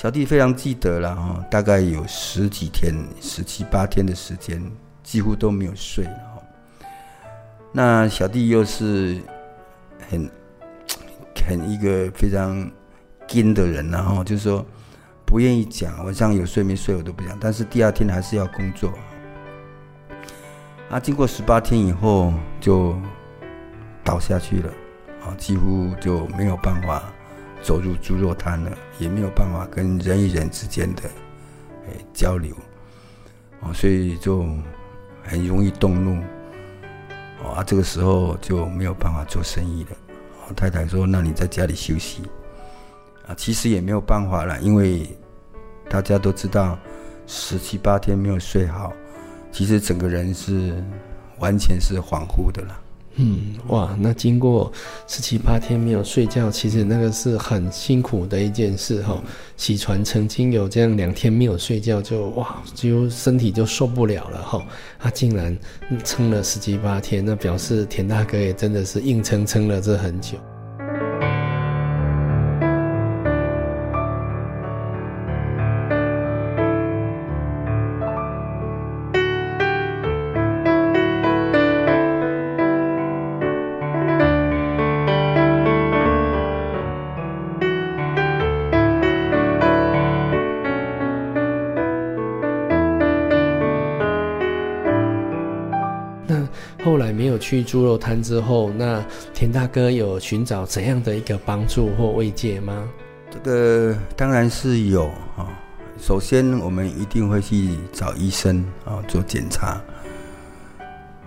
[0.00, 4.62] 小弟非常记得了哈，大概有十几天、十七八天的时间，
[5.02, 6.42] 几乎都没有睡了。
[7.72, 9.20] 那小弟又是
[10.08, 10.30] 很
[11.44, 12.70] 很一个非常
[13.32, 14.64] 硬的人，然后就是说
[15.26, 18.92] 不愿意讲晚上有睡没睡我都不讲，但是第二天还是要工作。
[20.90, 22.96] 啊，经过十八天以后就
[24.04, 24.72] 倒下去了，
[25.26, 27.02] 啊，几乎就没有办法。
[27.68, 31.02] 走入猪肉摊了，也没有办法跟人与人之间的
[31.86, 32.56] 诶交流，
[33.60, 34.46] 哦，所以就
[35.22, 36.22] 很容易动怒，
[37.44, 39.90] 啊，这个时候就没有办法做生意了。
[40.56, 42.22] 太太说：“那你在家里休息。”
[43.28, 45.06] 啊，其实也没有办法了，因为
[45.90, 46.78] 大家都知道
[47.26, 48.94] 十七八天没有睡好，
[49.52, 50.82] 其实整个人是
[51.38, 52.80] 完全是恍惚的了。
[53.20, 54.72] 嗯，哇，那经过
[55.08, 59.20] 十七八天没有睡觉，其实那个是很辛苦的一件事哈。
[59.56, 64.64] 喜传曾经有这样两天没有睡觉就，就哇，就身体就受不了了哈。
[65.00, 65.56] 他竟然
[66.04, 70.38] 撑了十七八天，那表示田大哥也真的是硬撑撑了这很久。
[97.38, 102.88] 去猪肉摊之后，那田大哥有寻找怎样的一个帮助或慰藉吗？
[103.30, 105.48] 这个当然是有啊。
[106.00, 109.80] 首先，我们一定会去找医生啊做检查。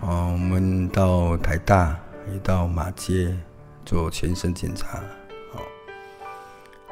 [0.02, 1.96] 啊，我们到台大
[2.32, 3.36] 也到马街
[3.86, 5.00] 做全身检查。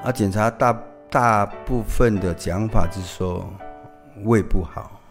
[0.04, 3.50] 啊，检查大大部分的讲法是说
[4.26, 5.02] 胃不好，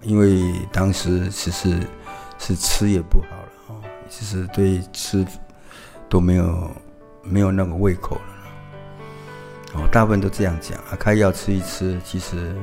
[0.00, 1.78] 因为当时其实
[2.38, 3.26] 是吃也不好。
[4.08, 5.26] 其实对吃
[6.08, 6.70] 都没有
[7.22, 12.54] 没有那个胃口了，哦，大部分都这样讲啊，开药吃一吃，其实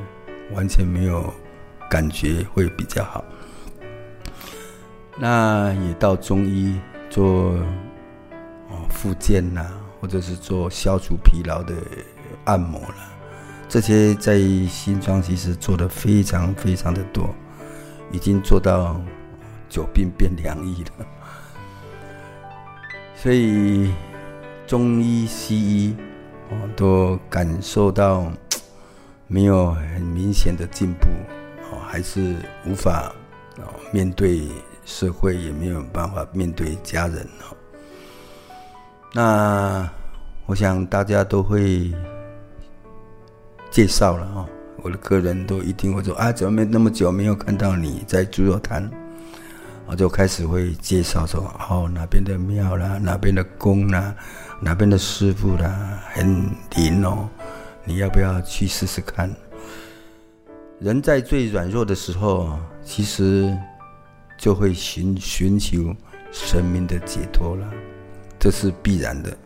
[0.54, 1.34] 完全没有
[1.90, 3.24] 感觉会比较好。
[5.18, 6.80] 那也到中医
[7.10, 7.52] 做
[8.70, 9.66] 哦复健呐，
[10.00, 11.74] 或者是做消除疲劳的
[12.46, 12.96] 按摩了，
[13.68, 14.40] 这些在
[14.70, 17.30] 新庄其实做的非常非常的多，
[18.12, 19.00] 已经做到
[19.70, 21.06] 久病变良医了。
[23.22, 23.94] 所以
[24.66, 25.96] 中医、西医，
[26.50, 28.32] 哦，都感受到
[29.28, 31.08] 没有很明显的进步，
[31.72, 33.14] 哦，还是无法
[33.58, 34.42] 哦面对
[34.86, 37.56] 社会，也没有办法面对家人哦。
[39.14, 39.88] 那
[40.48, 41.94] 我想大家都会
[43.70, 44.50] 介绍了哦，
[44.82, 48.90] 我的客人都一定会说啊，怎么没那么久没有看到你在猪肉摊？
[49.92, 54.16] 我就开始会介绍说，哦，哪边的庙啦，哪边的宫啦，
[54.62, 57.28] 哪边的师傅啦，很灵哦，
[57.84, 59.30] 你要不要去试试看？
[60.80, 63.54] 人在最软弱的时候，其实
[64.38, 65.94] 就会寻寻求
[66.32, 67.70] 神明的解脱了，
[68.40, 69.38] 这是必然的。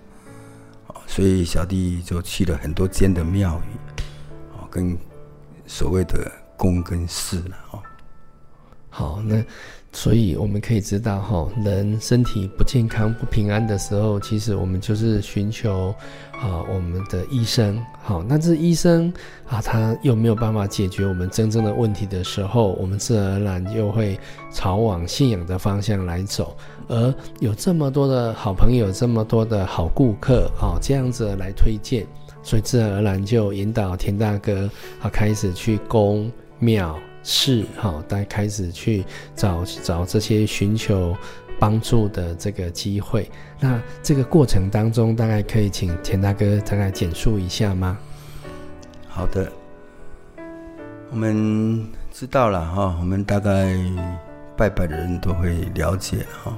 [1.08, 4.96] 所以小弟就去了很多间的庙宇，跟
[5.66, 7.82] 所谓的宫跟寺了哦。
[8.91, 9.43] 好，那。
[9.96, 15.96] 所以我们可以知道，哈，人身体不健康、不平安的时候，其实我们就是寻求
[16.34, 17.82] 啊，我们的医生。
[18.04, 19.12] 好，那这医生
[19.48, 24.20] 啊，他又没有办法解决我们真正的问题的时候，我们自然而然又会
[24.52, 26.58] 朝往信仰的方向来走。
[26.89, 32.06] 而有这么多的好朋友，这么多的好顾客，啊，这样子来推荐，
[32.43, 34.70] 所以自然而然就引导田大哥
[35.02, 36.30] 啊，开始去宫
[36.60, 37.00] 庙。
[37.28, 39.03] 是好，大家开始去
[39.36, 41.17] 找找这些寻求
[41.59, 43.28] 帮助的这个机会。
[43.59, 47.97] 那这个过程当中，大概可以请田大哥大概简述一下吗？
[49.07, 49.51] 好的，
[51.09, 53.76] 我们知道了哈，我们大概
[54.55, 56.55] 拜拜的人都会了解哈。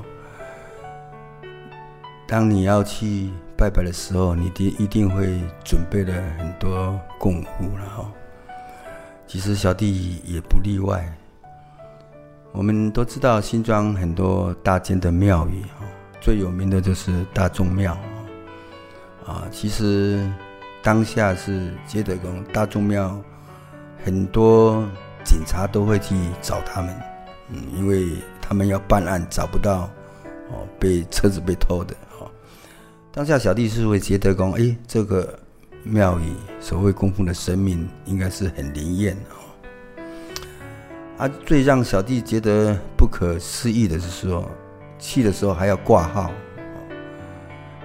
[2.27, 8.11] 当你要去拜拜的时候，你一一定会准备了很多供物了哈。
[9.27, 11.05] 其实小弟也不例外。
[12.53, 15.63] 我们都知道新庄很多大间的庙宇，
[16.21, 17.95] 最有名的就是大众庙。
[19.25, 20.25] 啊，其实
[20.81, 23.21] 当下是接德宫大众庙，
[24.03, 24.87] 很多
[25.25, 26.95] 警察都会去找他们，
[27.49, 28.07] 嗯，因为
[28.41, 29.89] 他们要办案找不到，
[30.49, 32.31] 哦，被车子被偷的，哦，
[33.11, 35.37] 当下小弟是会接德宫，哎，这个。
[35.83, 39.35] 庙宇所谓供奉的神明应该是很灵验哦。
[41.17, 44.47] 啊，最让小弟觉得不可思议的是说，
[44.99, 46.31] 去的时候还要挂号，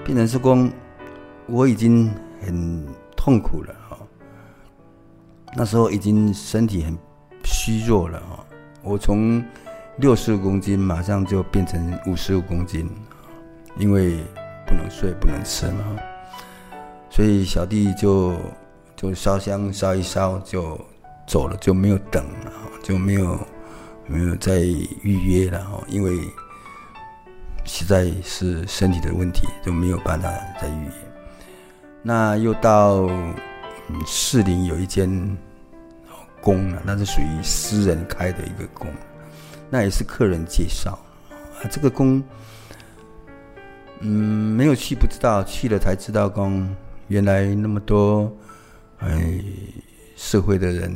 [0.05, 0.70] 变成是说
[1.47, 2.86] 我已经很
[3.16, 3.74] 痛苦了。
[5.55, 6.97] 那时候已经身体很
[7.45, 8.22] 虚弱了，
[8.82, 9.45] 我从
[9.97, 12.90] 六十五公斤马上就变成五十五公斤，
[13.76, 14.16] 因为
[14.66, 15.99] 不能睡不能吃嘛。
[17.14, 18.34] 所以小弟就
[18.96, 20.80] 就烧香烧一烧就
[21.26, 22.50] 走了，就没有等了，
[22.82, 23.38] 就没有
[24.06, 26.18] 没有再预约了哈，因为
[27.66, 30.92] 实在是身体的问题，就没有办法再预约。
[32.02, 33.06] 那又到
[34.06, 35.36] 士林有一间
[36.40, 38.88] 宫啊，那是属于私人开的一个宫，
[39.68, 40.98] 那也是客人介绍
[41.60, 41.68] 啊。
[41.70, 42.24] 这个宫，
[44.00, 46.74] 嗯，没有去不知道，去了才知道宫。
[47.09, 48.32] 原来那么多，
[48.98, 49.40] 哎，
[50.16, 50.90] 社会的人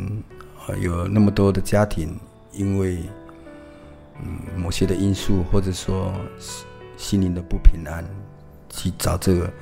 [0.66, 2.18] 啊，有那么多的家庭，
[2.52, 3.02] 因为
[4.22, 6.12] 嗯某些的因素，或者说
[6.96, 8.04] 心灵的不平安，
[8.70, 9.52] 去找这个，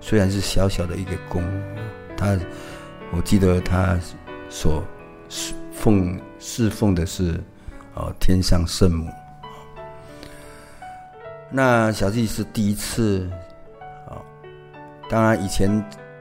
[0.00, 1.42] 虽然是小小的一个宫，
[2.16, 2.38] 他
[3.12, 3.98] 我记得他
[4.50, 4.82] 所
[5.72, 7.40] 奉侍奉的是
[7.94, 9.08] 哦天上圣母，
[11.50, 13.30] 那小弟是第一次。
[15.12, 15.70] 当然，以前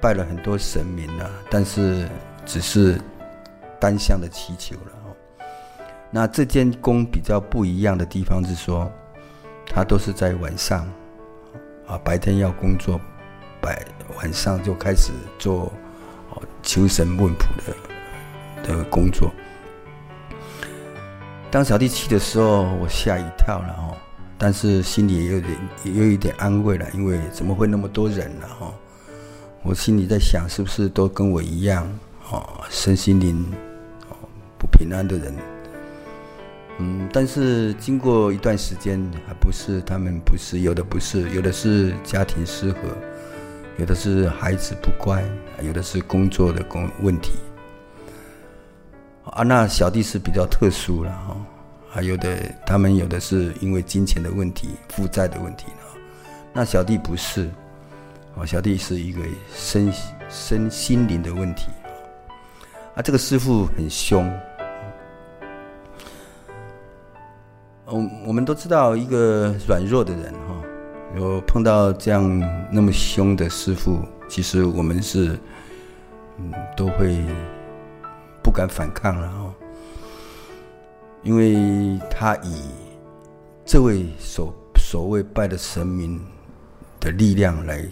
[0.01, 2.09] 拜了很多神明了，但是
[2.45, 2.99] 只是
[3.79, 4.91] 单向的祈求了。
[6.09, 8.91] 那这间宫比较不一样的地方是说，
[9.65, 10.85] 它都是在晚上，
[11.87, 12.99] 啊，白天要工作，
[13.61, 13.81] 白
[14.17, 15.71] 晚上就开始做
[16.61, 19.31] 求神问卜的的工作。
[21.49, 23.95] 当小弟去的时候，我吓一跳了哦，
[24.43, 28.47] 但是心里也有点也有一点安慰了，因为怎么会那么多人呢？
[28.59, 28.73] 哈。
[29.61, 31.87] 我心里在想，是不是都跟我一样，
[32.31, 33.45] 哦，身心灵
[34.09, 34.17] 哦
[34.57, 35.35] 不平安的人，
[36.79, 42.79] 嗯，但是经过一段时间，还不是他们不是有的不是有的是家庭失和，
[43.77, 45.23] 有的是孩子不乖，
[45.61, 47.33] 有的是工作的工问题，
[49.25, 51.37] 啊，那小弟是比较特殊了哈，
[51.91, 55.65] 还有的他们有的是因为金钱的问题、负债的问题，
[56.53, 57.49] 那小弟不是。
[58.35, 59.19] 哦，小弟是一个
[59.53, 59.91] 身
[60.29, 61.67] 身心灵的问题，
[62.95, 64.25] 啊，这个师傅很凶。
[67.83, 70.55] 我我们都知道，一个软弱的人哈，
[71.17, 72.23] 有碰到这样
[72.71, 75.37] 那么凶的师傅，其实我们是
[76.37, 77.21] 嗯都会
[78.41, 79.50] 不敢反抗了哦，
[81.23, 82.63] 因为他以
[83.65, 86.19] 这位所所谓拜的神明
[86.99, 87.85] 的力量来，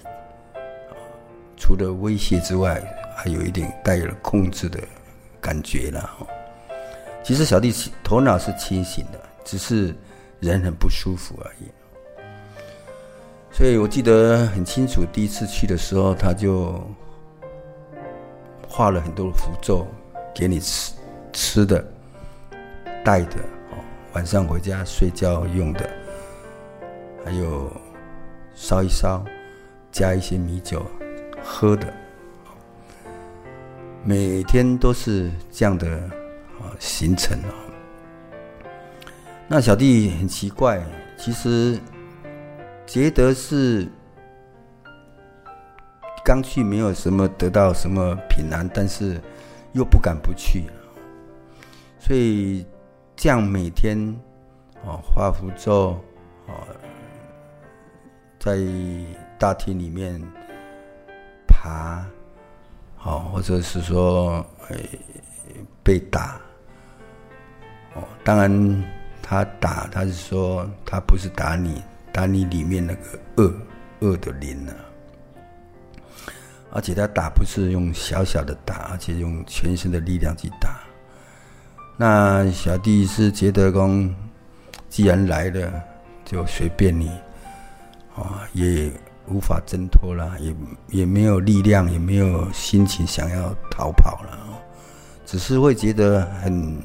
[1.55, 2.81] 除了威胁之外，
[3.15, 4.79] 还有一点带有了控制的
[5.39, 6.09] 感觉了。
[7.23, 7.71] 其实小弟
[8.03, 9.93] 头脑是清醒的，只是
[10.39, 11.69] 人很不舒服而已。
[13.51, 16.81] 所以我记得很清楚，第一次去的时候，他就
[18.67, 19.85] 画了很多符咒
[20.33, 20.93] 给你吃
[21.33, 21.85] 吃的、
[23.03, 23.37] 带的，
[24.13, 25.89] 晚上回家睡觉用的，
[27.25, 27.71] 还有
[28.53, 29.23] 烧一烧，
[29.91, 30.85] 加一些米酒
[31.43, 31.93] 喝的，
[34.03, 35.87] 每天都是这样的
[36.59, 37.53] 啊行程啊。
[39.47, 40.83] 那小弟很奇怪，
[41.17, 41.79] 其实。
[42.91, 43.87] 觉得是
[46.25, 49.21] 刚去，没有什么得到什么平安，但是
[49.73, 50.63] 又不敢不去，
[51.99, 52.65] 所以
[53.19, 53.99] 这样每天
[54.85, 55.89] 哦画符咒
[56.47, 56.53] 哦，
[58.39, 58.57] 在
[59.37, 60.21] 大厅里面
[61.45, 62.01] 爬，
[63.03, 64.41] 哦，或者是说
[65.83, 66.39] 被打，
[67.93, 68.83] 哦，当然
[69.21, 71.83] 他打，他是说他不是打你。
[72.13, 73.53] 打你里面那个恶
[73.99, 74.73] 恶的灵、啊，
[76.71, 80.79] 而且他打不是用小小的打，而且用全身的力量去打。
[82.01, 84.09] 那小弟是觉得说，
[84.87, 85.83] 既然来了，
[86.23, 87.09] 就随便你，
[88.15, 88.89] 啊，也
[89.27, 90.55] 无法挣脱了，也
[90.87, 94.39] 也没有力量，也没有心情想要逃跑了，
[95.25, 96.81] 只是会觉得很。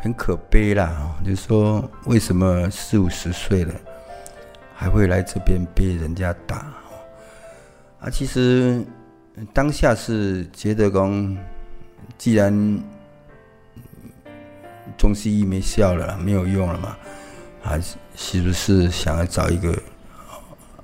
[0.00, 3.74] 很可悲啦，就说，为什么四五十岁了，
[4.72, 6.72] 还会来这边被人家打？
[7.98, 8.80] 啊，其实
[9.52, 11.36] 当下是觉得讲，
[12.16, 12.80] 既然
[14.96, 16.96] 中西医没效了，没有用了嘛，
[17.62, 19.72] 还是是不是想要找一个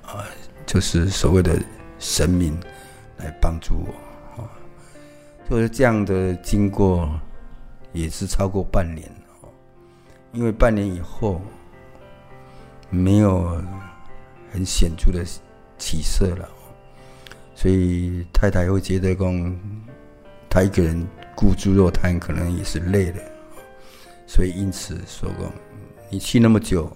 [0.05, 0.23] 啊，
[0.65, 1.57] 就是所谓的
[1.99, 2.57] 神明
[3.17, 4.41] 来帮助我？
[4.41, 4.49] 啊，
[5.49, 7.09] 就是这样的经过。
[7.93, 9.09] 也是超过半年，
[10.33, 11.39] 因为半年以后
[12.89, 13.57] 没有
[14.51, 15.23] 很显著的
[15.77, 16.49] 起色了，
[17.55, 19.31] 所以太太会觉得说，
[20.49, 23.21] 他一个人孤猪肉摊可能也是累的，
[24.27, 25.51] 所以因此说过，
[26.09, 26.91] 你去那么久，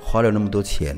[0.00, 0.96] 花了那么多钱，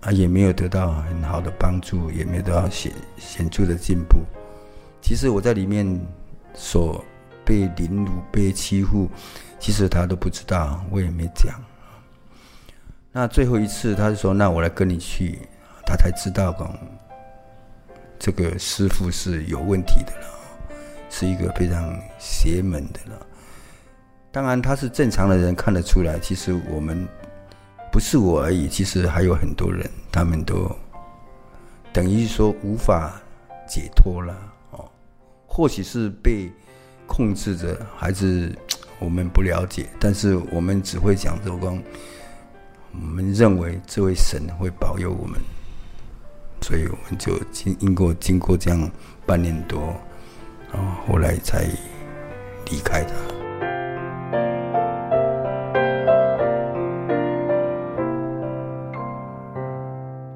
[0.00, 4.18] 啊也没有得到很好的帮助，也没有得到显显著的进步。
[5.00, 6.00] 其实我在里面
[6.54, 7.04] 所。
[7.42, 9.10] 被凌辱、被欺负，
[9.58, 11.60] 其实他都不知道，我也没讲。
[13.10, 15.40] 那最后一次，他就说：“那我来跟你去。”
[15.84, 16.78] 他才知道，讲
[18.20, 20.28] 这个师傅是有问题的了，
[21.08, 23.26] 是一个非常邪门的了。
[24.32, 26.18] 当然，他是正常的人，看得出来。
[26.18, 27.06] 其实我们
[27.90, 30.70] 不是我而已，其实还有很多人，他们都
[31.92, 33.20] 等于说无法
[33.68, 34.36] 解脱了
[34.70, 34.88] 哦，
[35.46, 36.50] 或许是被。
[37.12, 38.56] 控制着，还是
[39.00, 41.76] 我们不了解，但是我们只会讲说，光
[42.92, 45.40] 我们认为这位神会保佑我们，
[46.62, 48.88] 所以我们就经经过经过这样
[49.26, 49.92] 半年多，
[50.72, 51.64] 然后后来才
[52.70, 53.39] 离开他。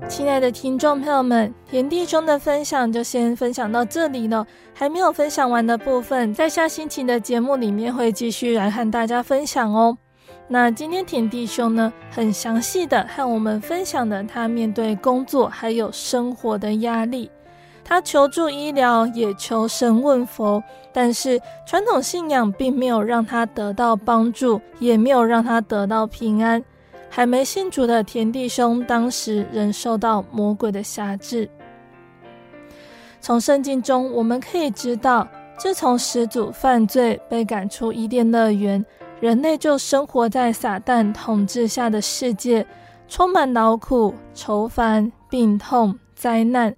[0.07, 4.47] 亲爱的听众朋友们，田弟兄的分享就先分享到这里了。
[4.73, 9.97] 还没有分享完的部分，在下星期的节目里面会继续来和大家分享哦。
[10.47, 17.31] 那今天田弟兄呢，很详细的和我们分享了他面对工作还有生活的压力，
[17.83, 26.63] 他求助医疗，也求神问佛，但是传统信仰并没有让他得到帮助，也没有让他得到平安。
[27.17, 31.49] 还没信主的田弟兄，当时仍受到魔鬼的辖制。
[33.21, 35.25] 从圣经中我们可以知道，
[35.57, 38.85] 自从始祖犯罪被赶出伊甸乐园，
[39.21, 42.67] 人类就生活在撒旦统治下的世界，
[43.07, 46.75] 充满劳苦、愁烦、病痛、灾难。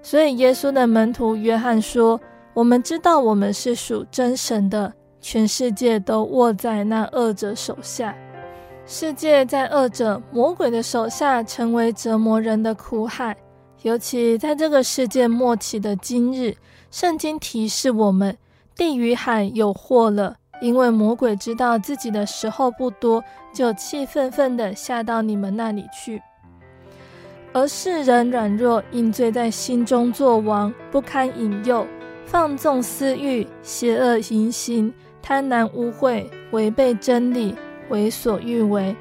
[0.00, 2.18] 所以耶稣的门徒约翰说
[2.54, 8.16] ：“我们知道我们是属真神的，全世界都握在那恶者手下。”
[8.86, 13.34] 世界在恶者魔鬼的手下，成为折磨人的苦海。
[13.82, 16.54] 尤其在这个世界末期的今日，
[16.90, 18.36] 圣经提示我们：
[18.76, 23.24] 地与海有祸了，因为魔鬼知道自己的时候不多，
[23.54, 26.20] 就气愤愤地下到你们那里去。
[27.54, 31.86] 而世人软弱，因罪在心中作王，不堪引诱，
[32.26, 37.54] 放纵私欲，邪恶淫行，贪婪污秽，违背真理，
[37.88, 38.94] 为所欲为，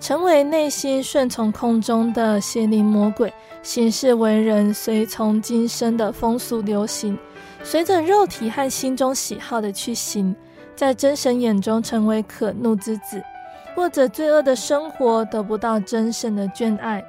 [0.00, 7.18] 成为内心顺从空中的邪灵魔鬼，行事为人随从今生的风俗流行，
[7.62, 10.34] 随着肉体和心中喜好的去行，
[10.76, 13.22] 在真神眼中成为可怒之子，
[13.74, 17.02] 过着罪恶的生活，得不到真神的眷爱。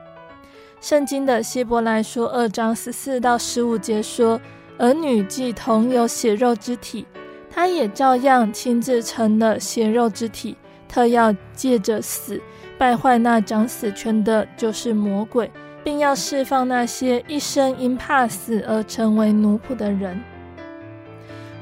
[0.82, 4.39] 圣经的希伯来书二章十四到十五节说
[4.78, 7.05] ：“儿女既同有血肉之体，
[7.49, 10.55] 他也照样亲自成了血肉之体，
[10.96, 12.39] 特要借着死
[12.78, 15.52] 败坏那掌死权的，就是魔鬼。”
[15.84, 20.20] 并要释放那些一生因怕死而成为奴仆的人。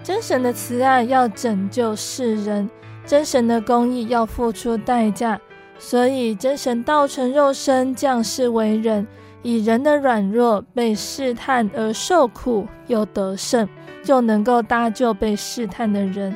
[0.01, 2.69] 真神的慈爱要拯救世人，
[3.05, 5.37] 真神的公义要付出代价，
[5.77, 9.05] 所以真神道成肉身降世为人，
[9.41, 13.67] 以人的软弱被试探而受苦，又得胜，
[14.05, 16.33] 就能够搭救被试探的人，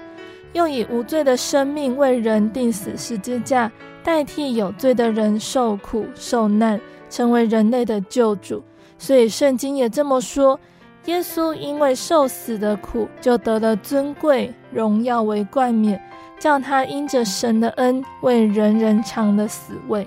[0.57, 3.71] 又以无罪的生命为人钉死十字架，
[4.03, 6.81] 代替有罪的人受苦受难。
[7.09, 8.61] 成为人类的救主，
[8.97, 10.59] 所以圣经也这么说：
[11.05, 16.01] 耶稣因为受死的苦，就得了尊贵荣耀为冠冕，
[16.37, 20.05] 叫他因着神的恩，为人人尝了死味。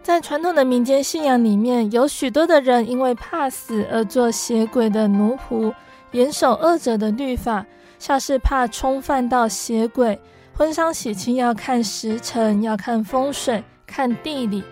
[0.00, 5.74] 在传统的民间信仰里面，有许多的人因为怕死而做邪鬼的奴仆，
[6.12, 7.66] 严守恶者的律法，
[8.02, 10.18] 像是怕冲犯到邪鬼，
[10.52, 14.64] 婚丧喜庆要看时辰，要看风水，看地理。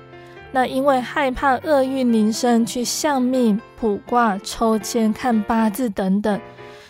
[0.50, 6.40] 那因为害怕厄运临身，去相命、卜卦、抽签、看八字等等，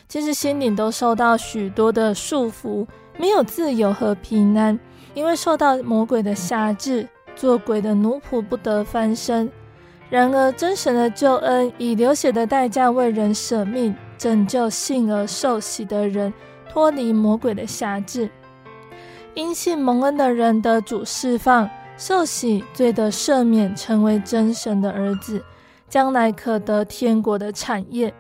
[0.09, 2.87] 其实心里都受到许多的束缚，
[3.19, 4.81] 没有自由和平安，
[5.13, 9.53] 因为受到魔鬼的辖制，做鬼的奴仆不得翻身。
[10.09, 16.31] 然而真神的救恩，以流血的代价为人舍命，拯救信而受洗的人，
[16.71, 18.29] 脱离魔鬼的辖制，
[19.33, 21.71] 因信蒙恩的人得主释放。
[21.97, 25.43] 受洗，罪得赦免，成为真神的儿子，
[25.89, 28.13] 将来可得天国的产业。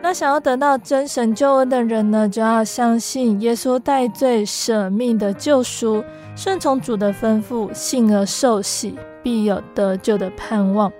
[0.00, 6.04] 那想要得到真神救恩的人呢，就要相信耶稣代罪舍命的救赎，
[6.36, 10.92] 顺从主的吩咐，信而受洗，必有得救的盼望。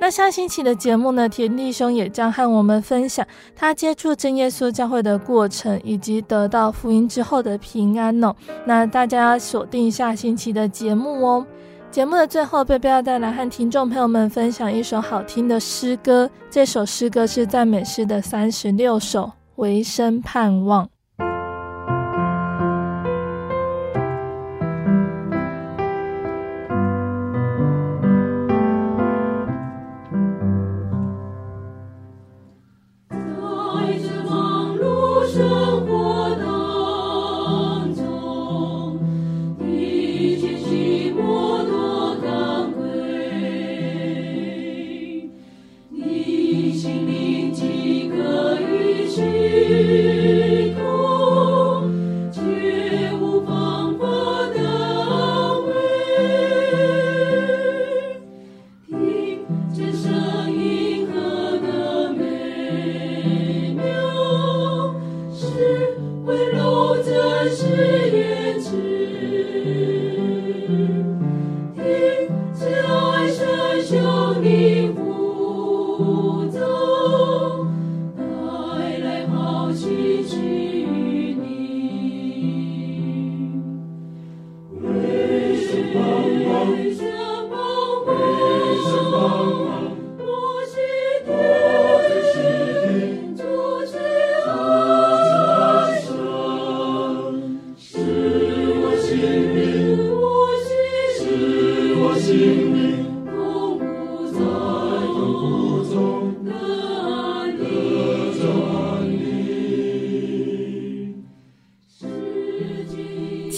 [0.00, 3.26] 那下星期的节目呢，田弟兄也将和我们分享
[3.56, 8.34] 他接触真耶稣教会的过程，以及得到福音之后的平安哦。
[8.66, 11.46] 那大家锁定下星期的节目哦。
[11.90, 19.22] 节目的最后，贝贝要带来和听众朋友们分享一首好听的诗歌，这首诗歌是赞美诗的三十六首
[19.56, 20.84] 《唯生盼望》。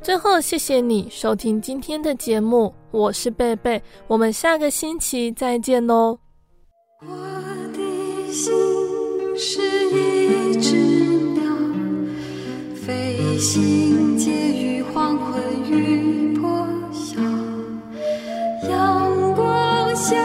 [0.00, 6.18] 最后谢谢你收听今天的节目我是贝贝我们下个星期再见哦。
[7.00, 7.14] 我
[7.72, 8.52] 的心
[9.36, 10.76] 是一只
[11.34, 11.42] 鸟
[12.74, 17.20] 飞行介于黄昏与破晓
[18.68, 20.16] 阳光下